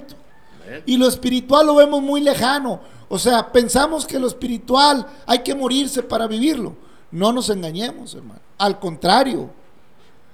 Y 0.86 0.98
lo 0.98 1.08
espiritual 1.08 1.66
lo 1.66 1.76
vemos 1.76 2.02
muy 2.02 2.22
lejano. 2.22 2.80
O 3.10 3.18
sea, 3.18 3.52
pensamos 3.52 4.06
que 4.06 4.20
lo 4.20 4.28
espiritual 4.28 5.08
hay 5.26 5.40
que 5.40 5.56
morirse 5.56 6.04
para 6.04 6.28
vivirlo. 6.28 6.76
No 7.10 7.34
nos 7.34 7.50
engañemos, 7.50 8.14
hermano. 8.14 8.40
Al 8.60 8.80
contrario, 8.80 9.50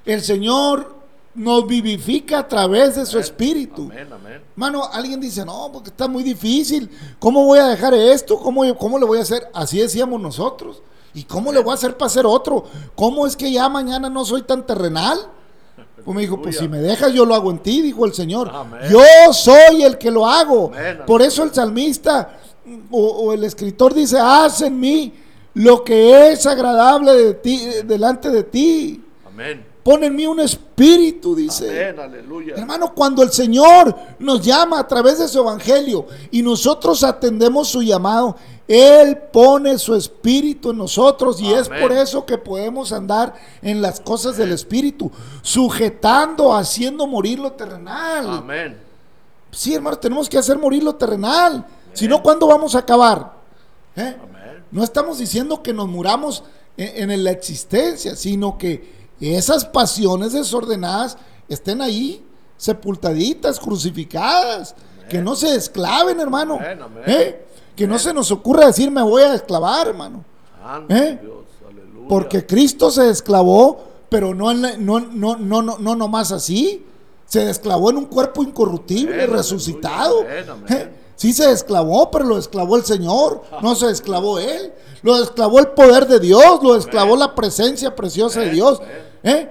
el 0.06 0.22
Señor 0.22 0.98
nos 1.34 1.66
vivifica 1.68 2.40
a 2.40 2.48
través 2.50 2.98
de 2.98 3.06
su 3.06 3.18
espíritu. 3.18 3.84
Amén, 3.94 4.12
amén. 4.12 4.42
Mano, 4.58 4.84
alguien 4.92 5.22
dice, 5.22 5.46
no, 5.46 5.70
porque 5.72 5.90
está 5.90 6.10
muy 6.10 6.22
difícil. 6.22 6.90
¿Cómo 7.18 7.46
voy 7.46 7.60
a 7.60 7.68
dejar 7.68 7.94
esto? 7.94 8.38
¿Cómo, 8.38 8.78
cómo 8.78 9.00
le 9.00 9.06
voy 9.06 9.20
a 9.20 9.22
hacer? 9.22 9.50
Así 9.54 9.80
decíamos 9.80 10.20
nosotros. 10.20 10.82
¿Y 11.14 11.24
cómo 11.24 11.52
le 11.52 11.60
voy 11.60 11.72
a 11.72 11.76
hacer 11.76 11.98
para 11.98 12.08
hacer 12.08 12.26
otro? 12.26 12.66
¿Cómo 12.96 13.26
es 13.26 13.36
que 13.36 13.52
ya 13.52 13.68
mañana 13.70 14.10
no 14.10 14.24
soy 14.26 14.44
tan 14.44 14.66
terrenal? 14.66 15.20
Pues 16.04 16.16
me 16.16 16.22
dijo, 16.22 16.42
pues 16.42 16.58
si 16.58 16.68
me 16.68 16.80
dejas 16.80 17.14
yo 17.14 17.26
lo 17.26 17.36
hago 17.36 17.52
en 17.52 17.60
ti, 17.60 17.82
dijo 17.82 18.06
el 18.06 18.14
Señor. 18.14 18.50
Amén. 18.54 18.82
Yo 18.90 19.34
soy 19.34 19.84
el 19.84 19.98
que 19.98 20.12
lo 20.12 20.26
hago. 20.26 20.72
Amén, 20.74 21.02
Por 21.06 21.22
eso 21.22 21.44
el 21.44 21.54
salmista 21.54 22.38
o, 22.92 23.00
o 23.00 23.34
el 23.34 23.44
escritor 23.44 23.94
dice, 23.94 24.18
haz 24.20 24.62
en 24.62 24.80
mí 24.80 25.14
lo 25.56 25.84
que 25.84 26.32
es 26.32 26.46
agradable 26.46 27.14
de 27.14 27.34
ti, 27.34 27.68
delante 27.86 28.30
de 28.30 28.44
ti. 28.44 29.04
Amén. 29.28 29.66
Pon 29.84 30.04
en 30.04 30.16
mí 30.16 30.26
un 30.26 30.40
espíritu, 30.40 31.36
dice. 31.36 31.70
Amén, 31.70 32.00
aleluya. 32.00 32.56
Hermano, 32.56 32.94
cuando 32.94 33.24
el 33.24 33.32
Señor 33.32 33.96
nos 34.20 34.42
llama 34.42 34.80
a 34.80 34.88
través 34.88 35.20
de 35.20 35.28
su 35.28 35.40
evangelio 35.40 36.06
y 36.32 36.42
nosotros 36.42 37.04
atendemos 37.04 37.68
su 37.70 37.82
llamado, 37.82 38.36
Él 38.70 39.18
pone 39.18 39.80
su 39.80 39.96
espíritu 39.96 40.70
en 40.70 40.78
nosotros 40.78 41.42
y 41.42 41.52
es 41.52 41.68
por 41.68 41.92
eso 41.92 42.24
que 42.24 42.38
podemos 42.38 42.92
andar 42.92 43.34
en 43.64 43.82
las 43.82 44.00
cosas 44.00 44.38
del 44.38 44.52
espíritu, 44.52 45.12
sujetando, 45.42 46.54
haciendo 46.56 47.08
morir 47.08 47.40
lo 47.40 47.52
terrenal. 47.54 48.30
Amén. 48.30 48.78
Sí, 49.50 49.74
hermano, 49.74 49.98
tenemos 49.98 50.30
que 50.30 50.38
hacer 50.38 50.60
morir 50.60 50.84
lo 50.84 50.94
terrenal. 50.94 51.66
Si 51.94 52.08
no, 52.08 52.22
¿cuándo 52.22 52.46
vamos 52.46 52.76
a 52.76 52.80
acabar? 52.80 53.34
¿Eh? 53.96 54.16
Amén. 54.22 54.64
No 54.70 54.84
estamos 54.84 55.18
diciendo 55.18 55.64
que 55.64 55.74
nos 55.74 55.88
muramos 55.88 56.44
en, 56.78 57.10
en 57.10 57.24
la 57.24 57.32
existencia, 57.32 58.16
sino 58.16 58.56
que 58.60 58.94
esas 59.20 59.66
pasiones 59.66 60.34
desordenadas 60.34 61.18
estén 61.48 61.82
ahí, 61.82 62.24
sepultaditas, 62.56 63.60
crucificadas, 63.60 64.76
que 65.10 65.24
no 65.24 65.36
se 65.36 65.56
esclaven, 65.56 66.20
hermano. 66.20 66.58
Amén, 66.58 66.82
amén. 66.84 67.04
¿Eh? 67.08 67.46
Que 67.80 67.88
no 67.88 67.98
se 67.98 68.14
nos 68.14 68.30
ocurra 68.32 68.66
decir 68.68 68.92
me 68.92 69.02
voy 69.02 69.22
a 69.24 69.34
esclavar, 69.34 69.88
hermano. 69.88 70.24
¿Eh? 70.90 71.20
Porque 72.10 72.46
Cristo 72.46 72.92
se 72.92 73.10
esclavó, 73.10 73.80
pero 74.10 74.34
no, 74.36 74.54
no, 74.54 75.00
no, 75.00 75.36
no, 75.38 75.62
no, 75.62 75.78
no 75.78 75.96
nomás 75.96 76.32
así. 76.34 76.86
Se 77.26 77.46
desclavó 77.46 77.90
en 77.92 77.98
un 77.98 78.06
cuerpo 78.06 78.44
incorruptible, 78.44 79.28
resucitado. 79.28 80.24
¿Eh? 80.68 80.94
Sí 81.16 81.32
se 81.32 81.48
desclavó, 81.48 82.10
pero 82.12 82.26
lo 82.26 82.38
esclavó 82.38 82.76
el 82.76 82.84
Señor, 82.84 83.44
no 83.62 83.76
se 83.76 83.90
esclavó 83.92 84.40
Él. 84.40 84.74
Lo 85.02 85.22
esclavó 85.24 85.60
el 85.60 85.68
poder 85.70 86.06
de 86.08 86.20
Dios, 86.20 86.62
lo 86.62 86.76
esclavó 86.76 87.16
la 87.16 87.34
presencia 87.36 87.96
preciosa 87.96 88.42
de 88.42 88.50
Dios. 88.52 88.82
¿Eh? 89.24 89.50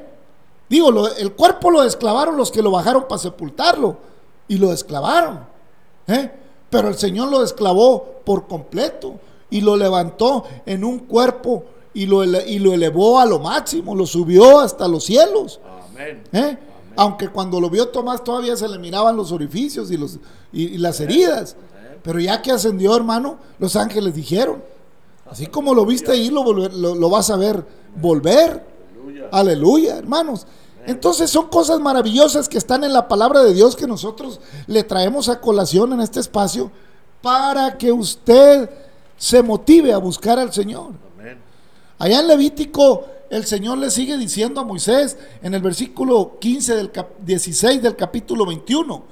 Digo, 0.69 0.91
lo- 0.91 1.15
el 1.17 1.33
cuerpo 1.33 1.71
lo 1.71 1.83
esclavaron 1.83 2.37
los 2.37 2.51
que 2.51 2.61
lo 2.63 2.71
bajaron 2.71 3.07
para 3.09 3.19
sepultarlo 3.19 3.97
y 4.49 4.59
lo 4.59 4.71
esclavaron. 4.73 5.47
¿eh? 6.09 6.31
Pero 6.71 6.89
el 6.89 6.97
Señor 6.97 7.31
lo 7.31 7.43
esclavó 7.43 8.21
por 8.25 8.47
completo 8.47 9.15
y 9.51 9.61
lo 9.61 9.77
levantó 9.77 10.45
en 10.67 10.85
un 10.85 11.01
cuerpo 11.01 11.65
y 11.95 12.07
lo, 12.07 12.25
y 12.25 12.59
lo 12.59 12.73
elevó 12.73 13.19
a 13.19 13.27
lo 13.27 13.39
máximo, 13.39 13.95
lo 13.95 14.07
subió 14.07 14.61
hasta 14.61 14.87
los 14.87 15.05
cielos. 15.05 15.61
Amén. 15.91 16.23
¿eh? 16.33 16.59
Aunque 16.97 17.29
cuando 17.29 17.61
lo 17.61 17.71
vio 17.71 17.89
Tomás 17.89 18.23
todavía 18.23 18.57
se 18.57 18.69
le 18.69 18.79
miraban 18.79 19.17
los 19.17 19.33
orificios 19.33 19.91
y, 19.91 19.97
los, 19.97 20.19
y, 20.53 20.65
y 20.75 20.79
las 20.79 21.01
heridas. 21.01 21.57
Pero 22.03 22.21
ya 22.21 22.41
que 22.43 22.53
ascendió, 22.53 22.95
hermano, 22.95 23.39
los 23.59 23.75
ángeles 23.77 24.15
dijeron, 24.15 24.63
así 25.29 25.47
como 25.47 25.75
lo 25.75 25.85
viste 25.85 26.13
ahí, 26.13 26.31
lo, 26.31 26.53
lo, 26.53 26.95
lo 26.95 27.11
vas 27.11 27.31
a 27.31 27.37
ver 27.37 27.65
volver. 28.01 28.65
Aleluya, 29.31 29.97
hermanos. 29.97 30.47
Entonces 30.89 31.31
son 31.31 31.49
cosas 31.49 31.81
maravillosas 31.81 32.49
que 32.49 32.57
están 32.57 32.83
en 32.83 32.93
la 32.95 33.09
palabra 33.09 33.43
de 33.43 33.53
Dios 33.53 33.77
que 33.77 33.87
nosotros 33.87 34.41
le 34.67 34.83
traemos 34.85 35.29
a 35.29 35.39
colación 35.41 35.93
en 35.93 36.01
este 36.01 36.19
espacio 36.19 36.71
para 37.21 37.77
que 37.77 37.93
usted 37.93 38.71
se 39.19 39.43
motive 39.43 39.93
a 39.93 39.99
buscar 39.99 40.39
al 40.39 40.51
Señor. 40.53 40.93
Amén. 41.19 41.39
Allá 41.99 42.21
en 42.21 42.29
Levítico, 42.29 43.05
el 43.29 43.45
Señor 43.45 43.77
le 43.77 43.91
sigue 43.91 44.17
diciendo 44.17 44.63
a 44.63 44.65
Moisés 44.65 45.19
en 45.43 45.53
el 45.53 45.61
versículo 45.61 46.39
15 46.41 46.75
del 46.77 46.91
cap- 46.91 47.19
16 47.21 47.83
del 47.83 47.95
capítulo 47.95 48.47
21. 48.47 49.03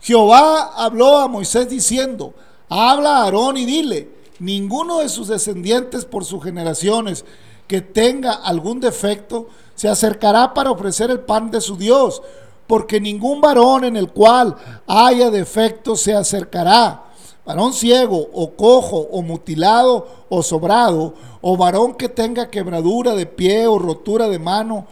Jehová 0.00 0.72
habló 0.76 1.18
a 1.18 1.28
Moisés 1.28 1.68
diciendo, 1.68 2.34
habla 2.68 3.18
a 3.18 3.24
Aarón 3.24 3.56
y 3.56 3.66
dile, 3.66 4.10
ninguno 4.40 4.98
de 4.98 5.08
sus 5.08 5.28
descendientes 5.28 6.04
por 6.06 6.24
sus 6.24 6.42
generaciones 6.42 7.24
que 7.70 7.82
tenga 7.82 8.32
algún 8.32 8.80
defecto 8.80 9.46
se 9.76 9.88
acercará 9.88 10.52
para 10.52 10.72
ofrecer 10.72 11.08
el 11.12 11.20
pan 11.20 11.52
de 11.52 11.60
su 11.60 11.76
Dios, 11.76 12.20
porque 12.66 13.00
ningún 13.00 13.40
varón 13.40 13.84
en 13.84 13.96
el 13.96 14.10
cual 14.10 14.56
haya 14.88 15.30
defecto 15.30 15.94
se 15.94 16.12
acercará 16.12 17.04
varón 17.46 17.72
ciego 17.72 18.26
o 18.32 18.56
cojo 18.56 18.96
o 19.12 19.22
mutilado 19.22 20.08
o 20.28 20.42
sobrado, 20.42 21.14
o 21.40 21.56
varón 21.56 21.94
que 21.94 22.08
tenga 22.08 22.50
quebradura 22.50 23.14
de 23.14 23.26
pie 23.26 23.68
o 23.68 23.78
rotura 23.78 24.28
de 24.28 24.40
mano, 24.40 24.86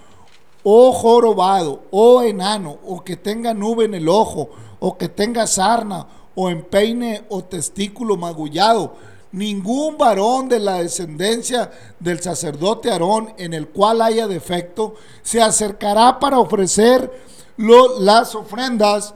o 0.62 0.92
jorobado, 0.92 1.82
o 1.90 2.22
enano, 2.22 2.78
o 2.86 3.02
que 3.02 3.16
tenga 3.16 3.54
nube 3.54 3.86
en 3.86 3.94
el 3.94 4.08
ojo, 4.08 4.50
o 4.78 4.96
que 4.96 5.08
tenga 5.08 5.48
sarna, 5.48 6.06
o 6.36 6.48
empeine 6.48 7.24
o 7.28 7.42
testículo 7.42 8.16
magullado. 8.16 8.94
Ningún 9.32 9.98
varón 9.98 10.48
de 10.48 10.58
la 10.58 10.82
descendencia 10.82 11.70
del 12.00 12.20
sacerdote 12.20 12.90
Aarón 12.90 13.34
en 13.36 13.52
el 13.52 13.68
cual 13.68 14.00
haya 14.00 14.26
defecto 14.26 14.94
se 15.22 15.42
acercará 15.42 16.18
para 16.18 16.38
ofrecer 16.38 17.12
lo- 17.58 18.00
las 18.00 18.34
ofrendas 18.34 19.14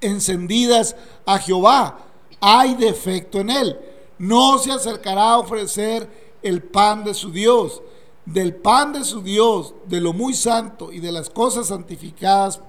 encendidas 0.00 0.96
a 1.24 1.38
Jehová. 1.38 1.98
Hay 2.40 2.74
defecto 2.74 3.38
en 3.40 3.50
él. 3.50 3.78
No 4.18 4.58
se 4.58 4.72
acercará 4.72 5.32
a 5.32 5.38
ofrecer 5.38 6.36
el 6.42 6.62
pan 6.62 7.04
de 7.04 7.14
su 7.14 7.30
Dios. 7.30 7.82
Del 8.24 8.54
pan 8.54 8.92
de 8.92 9.04
su 9.04 9.22
Dios, 9.22 9.74
de 9.86 10.00
lo 10.00 10.12
muy 10.12 10.34
santo 10.34 10.92
y 10.92 10.98
de 10.98 11.12
las 11.12 11.30
cosas 11.30 11.68
santificadas, 11.68 12.60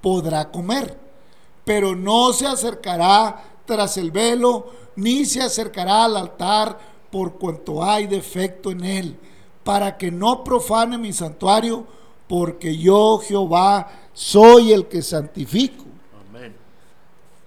podrá 0.00 0.50
comer. 0.50 0.98
Pero 1.64 1.94
no 1.94 2.32
se 2.32 2.46
acercará 2.46 3.42
tras 3.66 3.96
el 3.98 4.10
velo, 4.10 4.66
ni 4.96 5.24
se 5.24 5.42
acercará 5.42 6.04
al 6.04 6.16
altar 6.16 6.78
por 7.10 7.34
cuanto 7.34 7.82
hay 7.84 8.06
defecto 8.06 8.70
en 8.70 8.84
él, 8.84 9.16
para 9.62 9.96
que 9.96 10.10
no 10.10 10.42
profane 10.42 10.98
mi 10.98 11.12
santuario, 11.12 11.86
porque 12.28 12.76
yo 12.76 13.18
Jehová 13.18 13.88
soy 14.12 14.72
el 14.72 14.86
que 14.86 15.02
santifico. 15.02 15.84
Amén. 16.28 16.54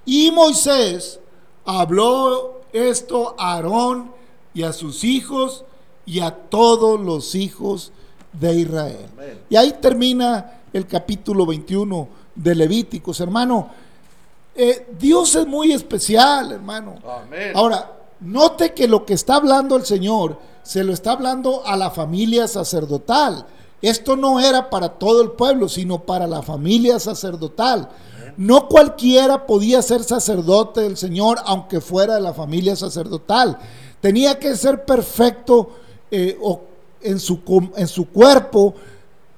Y 0.05 0.31
Moisés 0.31 1.19
habló 1.65 2.61
esto 2.71 3.35
a 3.37 3.55
Aarón 3.55 4.11
y 4.53 4.63
a 4.63 4.73
sus 4.73 5.03
hijos 5.03 5.65
y 6.05 6.19
a 6.21 6.31
todos 6.31 6.99
los 6.99 7.35
hijos 7.35 7.91
de 8.33 8.55
Israel. 8.55 9.05
Amén. 9.13 9.39
Y 9.49 9.55
ahí 9.55 9.75
termina 9.81 10.61
el 10.71 10.87
capítulo 10.87 11.45
21 11.45 12.07
de 12.35 12.55
Levíticos, 12.55 13.19
hermano. 13.19 13.69
Eh, 14.57 14.87
Dios 14.99 15.35
es 15.35 15.45
muy 15.45 15.71
especial, 15.71 16.51
hermano. 16.51 16.95
Amén. 17.07 17.51
Ahora, 17.55 17.91
note 18.19 18.73
que 18.73 18.87
lo 18.87 19.05
que 19.05 19.13
está 19.13 19.35
hablando 19.35 19.75
el 19.75 19.85
Señor 19.85 20.39
se 20.63 20.83
lo 20.83 20.91
está 20.93 21.11
hablando 21.11 21.61
a 21.65 21.77
la 21.77 21.91
familia 21.91 22.47
sacerdotal. 22.47 23.45
Esto 23.81 24.15
no 24.15 24.39
era 24.39 24.69
para 24.69 24.89
todo 24.89 25.21
el 25.21 25.31
pueblo, 25.31 25.69
sino 25.69 25.99
para 26.03 26.25
la 26.27 26.41
familia 26.41 26.99
sacerdotal. 26.99 27.87
No 28.35 28.67
cualquiera 28.67 29.45
podía 29.47 29.81
ser 29.81 30.03
sacerdote 30.03 30.81
del 30.81 30.97
Señor, 30.97 31.39
aunque 31.45 31.79
fuera 31.79 32.15
de 32.15 32.21
la 32.21 32.33
familia 32.33 32.75
sacerdotal. 32.75 33.57
Tenía 34.01 34.37
que 34.39 34.55
ser 34.55 34.83
perfecto 34.85 35.69
eh, 36.11 36.37
o- 36.41 36.61
en, 37.01 37.19
su, 37.19 37.43
com- 37.43 37.71
en 37.75 37.87
su 37.87 38.09
cuerpo, 38.09 38.73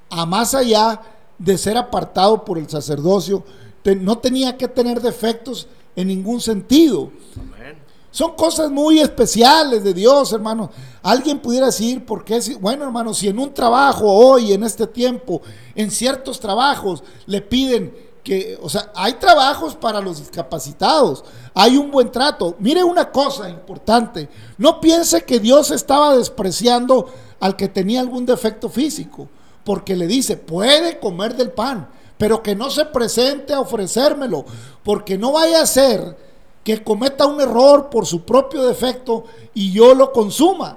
a 0.08 0.24
más 0.26 0.54
allá 0.54 1.00
de 1.38 1.56
ser 1.58 1.76
apartado 1.76 2.44
por 2.44 2.58
el 2.58 2.68
sacerdocio. 2.68 3.42
Te- 3.90 3.96
no 3.96 4.18
tenía 4.18 4.56
que 4.56 4.68
tener 4.68 5.00
defectos 5.00 5.66
en 5.96 6.06
ningún 6.08 6.40
sentido. 6.40 7.10
Amén. 7.36 7.76
Son 8.12 8.36
cosas 8.36 8.70
muy 8.70 9.00
especiales 9.00 9.82
de 9.82 9.92
Dios, 9.92 10.32
hermano. 10.32 10.70
Alguien 11.02 11.40
pudiera 11.40 11.66
decir, 11.66 12.04
¿por 12.06 12.24
qué? 12.24 12.40
Bueno, 12.60 12.84
hermano, 12.84 13.12
si 13.14 13.26
en 13.28 13.38
un 13.38 13.52
trabajo 13.52 14.06
hoy, 14.12 14.52
en 14.52 14.62
este 14.62 14.86
tiempo, 14.86 15.42
en 15.74 15.90
ciertos 15.90 16.38
trabajos, 16.38 17.02
le 17.26 17.40
piden 17.40 17.92
que, 18.22 18.56
o 18.62 18.68
sea, 18.68 18.92
hay 18.94 19.14
trabajos 19.14 19.74
para 19.74 20.00
los 20.00 20.18
discapacitados, 20.18 21.24
hay 21.52 21.76
un 21.76 21.90
buen 21.90 22.12
trato. 22.12 22.54
Mire 22.60 22.84
una 22.84 23.10
cosa 23.10 23.48
importante, 23.50 24.28
no 24.58 24.80
piense 24.80 25.24
que 25.24 25.40
Dios 25.40 25.70
estaba 25.72 26.16
despreciando 26.16 27.06
al 27.40 27.56
que 27.56 27.66
tenía 27.68 28.00
algún 28.00 28.24
defecto 28.26 28.68
físico, 28.68 29.28
porque 29.64 29.96
le 29.96 30.06
dice, 30.06 30.36
puede 30.36 31.00
comer 31.00 31.34
del 31.36 31.50
pan, 31.50 31.88
pero 32.20 32.42
que 32.42 32.54
no 32.54 32.68
se 32.68 32.84
presente 32.84 33.54
a 33.54 33.60
ofrecérmelo, 33.60 34.44
porque 34.84 35.16
no 35.16 35.32
vaya 35.32 35.62
a 35.62 35.66
ser 35.66 36.18
que 36.62 36.84
cometa 36.84 37.24
un 37.24 37.40
error 37.40 37.88
por 37.88 38.04
su 38.04 38.26
propio 38.26 38.62
defecto 38.66 39.24
y 39.54 39.72
yo 39.72 39.94
lo 39.94 40.12
consuma. 40.12 40.76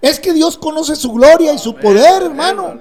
Es 0.00 0.20
que 0.20 0.32
Dios 0.32 0.56
conoce 0.56 0.94
su 0.94 1.10
gloria 1.10 1.52
y 1.52 1.58
su 1.58 1.74
poder, 1.74 2.22
hermano. 2.22 2.78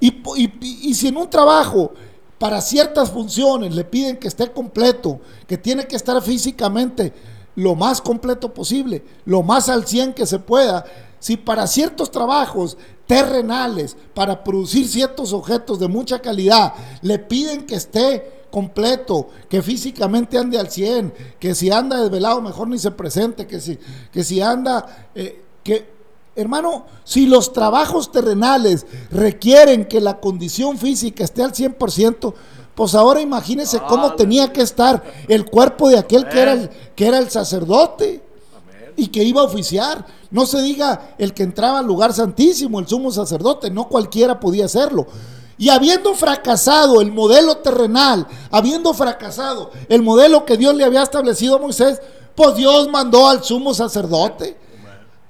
Y, 0.00 0.22
y, 0.36 0.94
si 0.94 1.08
en 1.08 1.16
un 1.16 1.30
trabajo 1.30 1.94
para 2.36 2.60
ciertas 2.60 3.10
funciones 3.10 3.74
le 3.74 3.84
piden 3.84 4.18
que 4.18 4.28
esté 4.28 4.52
completo, 4.52 5.18
que 5.46 5.56
tiene 5.56 5.86
que 5.86 5.96
estar 5.96 6.20
físicamente 6.20 7.14
lo 7.56 7.74
más 7.74 8.02
completo 8.02 8.52
posible, 8.52 9.02
lo 9.24 9.42
más 9.42 9.70
al 9.70 9.86
100 9.86 10.12
que 10.12 10.26
se 10.26 10.40
pueda, 10.40 10.84
si 11.24 11.38
para 11.38 11.66
ciertos 11.66 12.10
trabajos 12.10 12.76
terrenales, 13.06 13.96
para 14.12 14.44
producir 14.44 14.86
ciertos 14.86 15.32
objetos 15.32 15.78
de 15.78 15.88
mucha 15.88 16.18
calidad, 16.18 16.74
le 17.00 17.18
piden 17.18 17.64
que 17.64 17.76
esté 17.76 18.44
completo, 18.50 19.30
que 19.48 19.62
físicamente 19.62 20.36
ande 20.36 20.58
al 20.58 20.70
100, 20.70 21.14
que 21.40 21.54
si 21.54 21.70
anda 21.70 22.02
desvelado 22.02 22.42
mejor 22.42 22.68
ni 22.68 22.78
se 22.78 22.90
presente, 22.90 23.46
que 23.46 23.58
si, 23.58 23.78
que 24.12 24.22
si 24.22 24.42
anda, 24.42 25.08
eh, 25.14 25.42
que 25.62 25.88
hermano, 26.36 26.84
si 27.04 27.24
los 27.24 27.54
trabajos 27.54 28.12
terrenales 28.12 28.84
requieren 29.10 29.86
que 29.86 30.02
la 30.02 30.20
condición 30.20 30.76
física 30.76 31.24
esté 31.24 31.42
al 31.42 31.54
100%, 31.54 32.34
pues 32.74 32.94
ahora 32.94 33.22
imagínese 33.22 33.80
cómo 33.88 34.12
tenía 34.12 34.52
que 34.52 34.60
estar 34.60 35.02
el 35.28 35.46
cuerpo 35.46 35.88
de 35.88 35.96
aquel 35.96 36.28
que 36.28 36.42
era 36.42 36.52
el, 36.52 36.68
que 36.94 37.06
era 37.06 37.16
el 37.16 37.30
sacerdote 37.30 38.23
y 38.96 39.08
que 39.08 39.24
iba 39.24 39.40
a 39.40 39.44
oficiar. 39.44 40.06
No 40.30 40.46
se 40.46 40.62
diga 40.62 41.14
el 41.18 41.34
que 41.34 41.42
entraba 41.42 41.80
al 41.80 41.86
lugar 41.86 42.12
santísimo, 42.12 42.80
el 42.80 42.88
sumo 42.88 43.10
sacerdote, 43.10 43.70
no 43.70 43.88
cualquiera 43.88 44.40
podía 44.40 44.66
hacerlo. 44.66 45.06
Y 45.56 45.68
habiendo 45.68 46.14
fracasado 46.14 47.00
el 47.00 47.12
modelo 47.12 47.58
terrenal, 47.58 48.26
habiendo 48.50 48.92
fracasado 48.92 49.70
el 49.88 50.02
modelo 50.02 50.44
que 50.44 50.56
Dios 50.56 50.74
le 50.74 50.84
había 50.84 51.02
establecido 51.02 51.56
a 51.56 51.60
Moisés, 51.60 52.00
pues 52.34 52.56
Dios 52.56 52.88
mandó 52.88 53.28
al 53.28 53.44
sumo 53.44 53.72
sacerdote, 53.72 54.56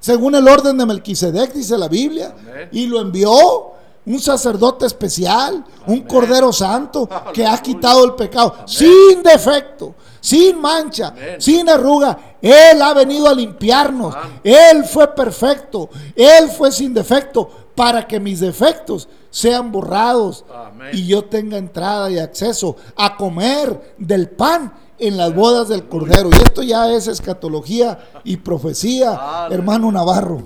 según 0.00 0.35
el 0.35 0.46
orden 0.48 0.77
de 0.77 0.87
Melquisedec, 0.87 1.53
dice 1.53 1.79
la 1.79 1.88
Biblia, 1.88 2.35
y 2.72 2.87
lo 2.87 3.00
envió 3.00 3.74
un 4.07 4.21
sacerdote 4.21 4.87
especial, 4.87 5.64
un 5.87 6.01
cordero 6.03 6.53
santo 6.53 7.09
que 7.33 7.47
ha 7.47 7.57
quitado 7.59 8.05
el 8.05 8.14
pecado 8.14 8.55
sin 8.67 9.23
defecto, 9.23 9.95
sin 10.21 10.61
mancha, 10.61 11.14
sin 11.38 11.69
arruga. 11.69 12.37
Él 12.40 12.81
ha 12.83 12.93
venido 12.93 13.29
a 13.29 13.35
limpiarnos. 13.35 14.14
Él 14.43 14.85
fue 14.85 15.14
perfecto. 15.14 15.88
Él 16.14 16.51
fue 16.51 16.71
sin 16.71 16.93
defecto 16.93 17.49
para 17.75 18.07
que 18.07 18.21
mis 18.21 18.40
defectos 18.40 19.09
sean 19.31 19.73
borrados 19.73 20.45
y 20.93 21.07
yo 21.07 21.25
tenga 21.25 21.57
entrada 21.57 22.11
y 22.11 22.19
acceso 22.19 22.77
a 22.97 23.17
comer 23.17 23.95
del 23.99 24.31
pan 24.31 24.73
en 24.99 25.17
las 25.17 25.35
bodas 25.35 25.69
del 25.69 25.88
Cordero. 25.88 26.31
Y 26.31 26.37
esto 26.37 26.62
ya 26.62 26.93
es 26.93 27.09
escatología 27.09 27.99
y 28.23 28.37
profecía, 28.37 29.49
hermano 29.51 29.90
Navarro. 29.90 30.43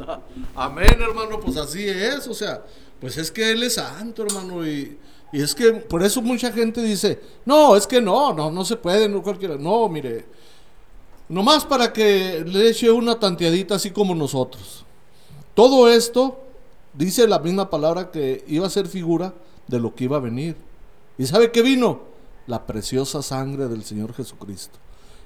Amén, 0.54 0.96
hermano, 1.00 1.38
pues 1.40 1.56
así 1.56 1.86
es, 1.86 2.26
o 2.26 2.34
sea, 2.34 2.62
pues 3.00 3.16
es 3.16 3.30
que 3.30 3.52
Él 3.52 3.62
es 3.62 3.74
santo, 3.74 4.24
hermano, 4.24 4.66
y, 4.66 4.98
y 5.32 5.42
es 5.42 5.54
que 5.54 5.72
por 5.72 6.02
eso 6.02 6.22
mucha 6.22 6.52
gente 6.52 6.82
dice, 6.82 7.20
no, 7.44 7.76
es 7.76 7.86
que 7.86 8.00
no, 8.00 8.32
no, 8.32 8.50
no 8.50 8.64
se 8.64 8.76
puede, 8.76 9.08
no 9.08 9.22
cualquiera, 9.22 9.56
no, 9.56 9.88
mire, 9.88 10.26
nomás 11.28 11.64
para 11.64 11.92
que 11.92 12.44
le 12.46 12.70
eche 12.70 12.90
una 12.90 13.18
tanteadita 13.18 13.76
así 13.76 13.90
como 13.90 14.14
nosotros. 14.14 14.84
Todo 15.54 15.88
esto 15.90 16.38
dice 16.94 17.26
la 17.26 17.38
misma 17.38 17.68
palabra 17.68 18.10
que 18.10 18.44
iba 18.48 18.66
a 18.66 18.70
ser 18.70 18.86
figura 18.86 19.34
de 19.66 19.78
lo 19.78 19.94
que 19.94 20.04
iba 20.04 20.16
a 20.16 20.20
venir. 20.20 20.56
¿Y 21.18 21.26
sabe 21.26 21.50
qué 21.50 21.62
vino? 21.62 22.00
La 22.46 22.64
preciosa 22.64 23.22
sangre 23.22 23.68
del 23.68 23.84
Señor 23.84 24.14
Jesucristo. 24.14 24.78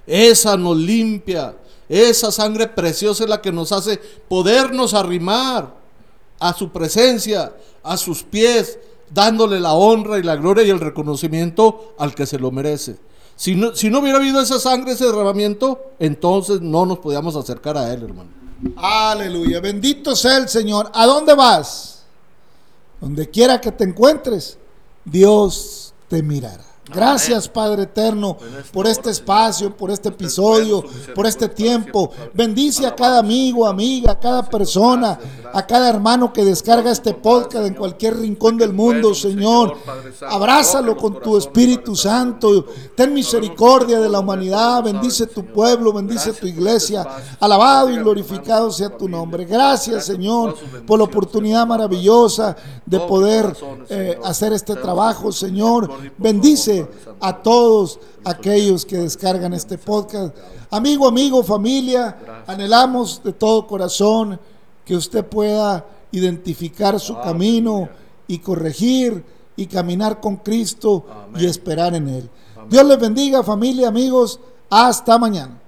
Esa 0.07 0.57
nos 0.57 0.77
limpia. 0.77 1.57
Esa 1.89 2.33
sangre 2.33 2.67
preciosa 2.67 3.25
es 3.25 3.31
la 3.31 3.41
que 3.41 3.53
nos 3.53 3.73
hace 3.73 4.01
podernos 4.29 4.95
arrimar 4.95 5.82
a 6.43 6.53
su 6.55 6.71
presencia, 6.71 7.55
a 7.83 7.97
sus 7.97 8.23
pies, 8.23 8.79
dándole 9.11 9.61
la 9.61 9.75
honra 9.75 10.19
y 10.19 10.23
la 10.23 10.37
gloria 10.37 10.65
y 10.65 10.71
el 10.71 10.81
reconocimiento 10.81 11.95
al 11.99 12.15
que 12.15 12.27
se 12.27 12.39
lo 12.39 12.51
merece. 12.51 12.99
Si 13.37 13.55
no, 13.55 13.75
si 13.75 13.91
no 13.91 14.01
hubiera 14.01 14.19
habido 14.19 14.41
esa 14.41 14.59
sangre, 14.59 14.93
ese 14.93 15.07
derramamiento, 15.07 15.93
entonces 15.99 16.61
no 16.61 16.85
nos 16.85 16.99
podíamos 16.99 17.37
acercar 17.37 17.77
a 17.79 17.93
Él, 17.93 18.03
hermano. 18.03 18.31
Aleluya. 18.77 19.61
Bendito 19.61 20.15
sea 20.17 20.37
el 20.39 20.49
Señor. 20.49 20.91
¿A 20.93 21.07
dónde 21.07 21.35
vas? 21.35 22.05
Donde 23.01 23.29
quiera 23.31 23.61
que 23.61 23.73
te 23.73 23.85
encuentres, 23.85 24.59
Dios 25.05 25.95
te 26.09 26.23
mirará. 26.23 26.72
Gracias, 26.89 27.49
Padre 27.49 27.85
Eterno, 27.85 28.37
por 28.73 28.89
este 28.89 29.11
espacio, 29.11 29.77
por 29.77 29.93
este 29.93 30.09
episodio, 30.09 30.85
por 31.15 31.27
este 31.27 31.49
tiempo. 31.49 32.11
Bendice 32.35 32.85
a 32.85 32.95
cada 32.95 33.21
amigo, 33.21 33.69
amiga, 33.69 34.13
a 34.13 34.19
cada 34.19 34.43
persona, 34.43 35.17
a 35.55 35.65
cada 35.65 35.89
hermano 35.89 36.33
que 36.33 36.45
descarga 36.45 36.91
este 36.91 37.15
podcast 37.15 37.67
en 37.67 37.75
cualquier 37.75 38.19
rincón 38.19 38.59
del 38.59 38.73
mundo, 38.73 39.15
Señor. 39.15 39.77
Abrázalo 40.29 40.97
con 40.97 41.21
tu 41.21 41.37
Espíritu 41.37 41.95
Santo. 41.95 42.67
Ten 42.97 43.15
misericordia 43.15 44.01
de 44.01 44.09
la 44.09 44.19
humanidad. 44.19 44.83
Bendice 44.83 45.29
tu 45.29 45.45
pueblo, 45.45 45.93
bendice 45.93 46.33
tu 46.33 46.49
iglesia. 46.49 47.07
Alabado 47.39 47.91
y 47.91 47.97
glorificado 47.97 48.73
sea 48.73 48.91
tu 48.91 49.09
nombre. 49.09 49.45
Gracias, 49.45 50.05
Señor, 50.05 50.57
por 50.85 50.99
la 50.99 51.05
oportunidad 51.05 51.65
maravillosa 51.65 52.57
de 52.85 52.99
poder 52.99 53.57
eh, 53.89 54.19
hacer 54.25 54.53
este 54.53 54.75
trabajo, 54.75 55.31
Señor. 55.31 55.89
Bendice 56.81 56.89
a 57.21 57.43
todos 57.43 57.99
aquellos 58.25 58.85
que 58.85 58.99
descargan 58.99 59.53
este 59.53 59.79
podcast. 59.79 60.37
Amigo, 60.71 61.07
amigo, 61.07 61.43
familia, 61.43 62.45
anhelamos 62.47 63.23
de 63.23 63.33
todo 63.33 63.67
corazón 63.67 64.39
que 64.85 64.97
usted 64.97 65.25
pueda 65.25 65.85
identificar 66.11 66.99
su 66.99 67.19
camino 67.21 67.89
y 68.27 68.39
corregir 68.39 69.25
y 69.57 69.67
caminar 69.67 70.21
con 70.21 70.37
Cristo 70.37 71.05
y 71.37 71.47
esperar 71.47 71.95
en 71.95 72.09
Él. 72.09 72.31
Dios 72.69 72.85
les 72.85 72.99
bendiga, 72.99 73.43
familia, 73.43 73.89
amigos. 73.89 74.41
Hasta 74.71 75.19
mañana. 75.19 75.62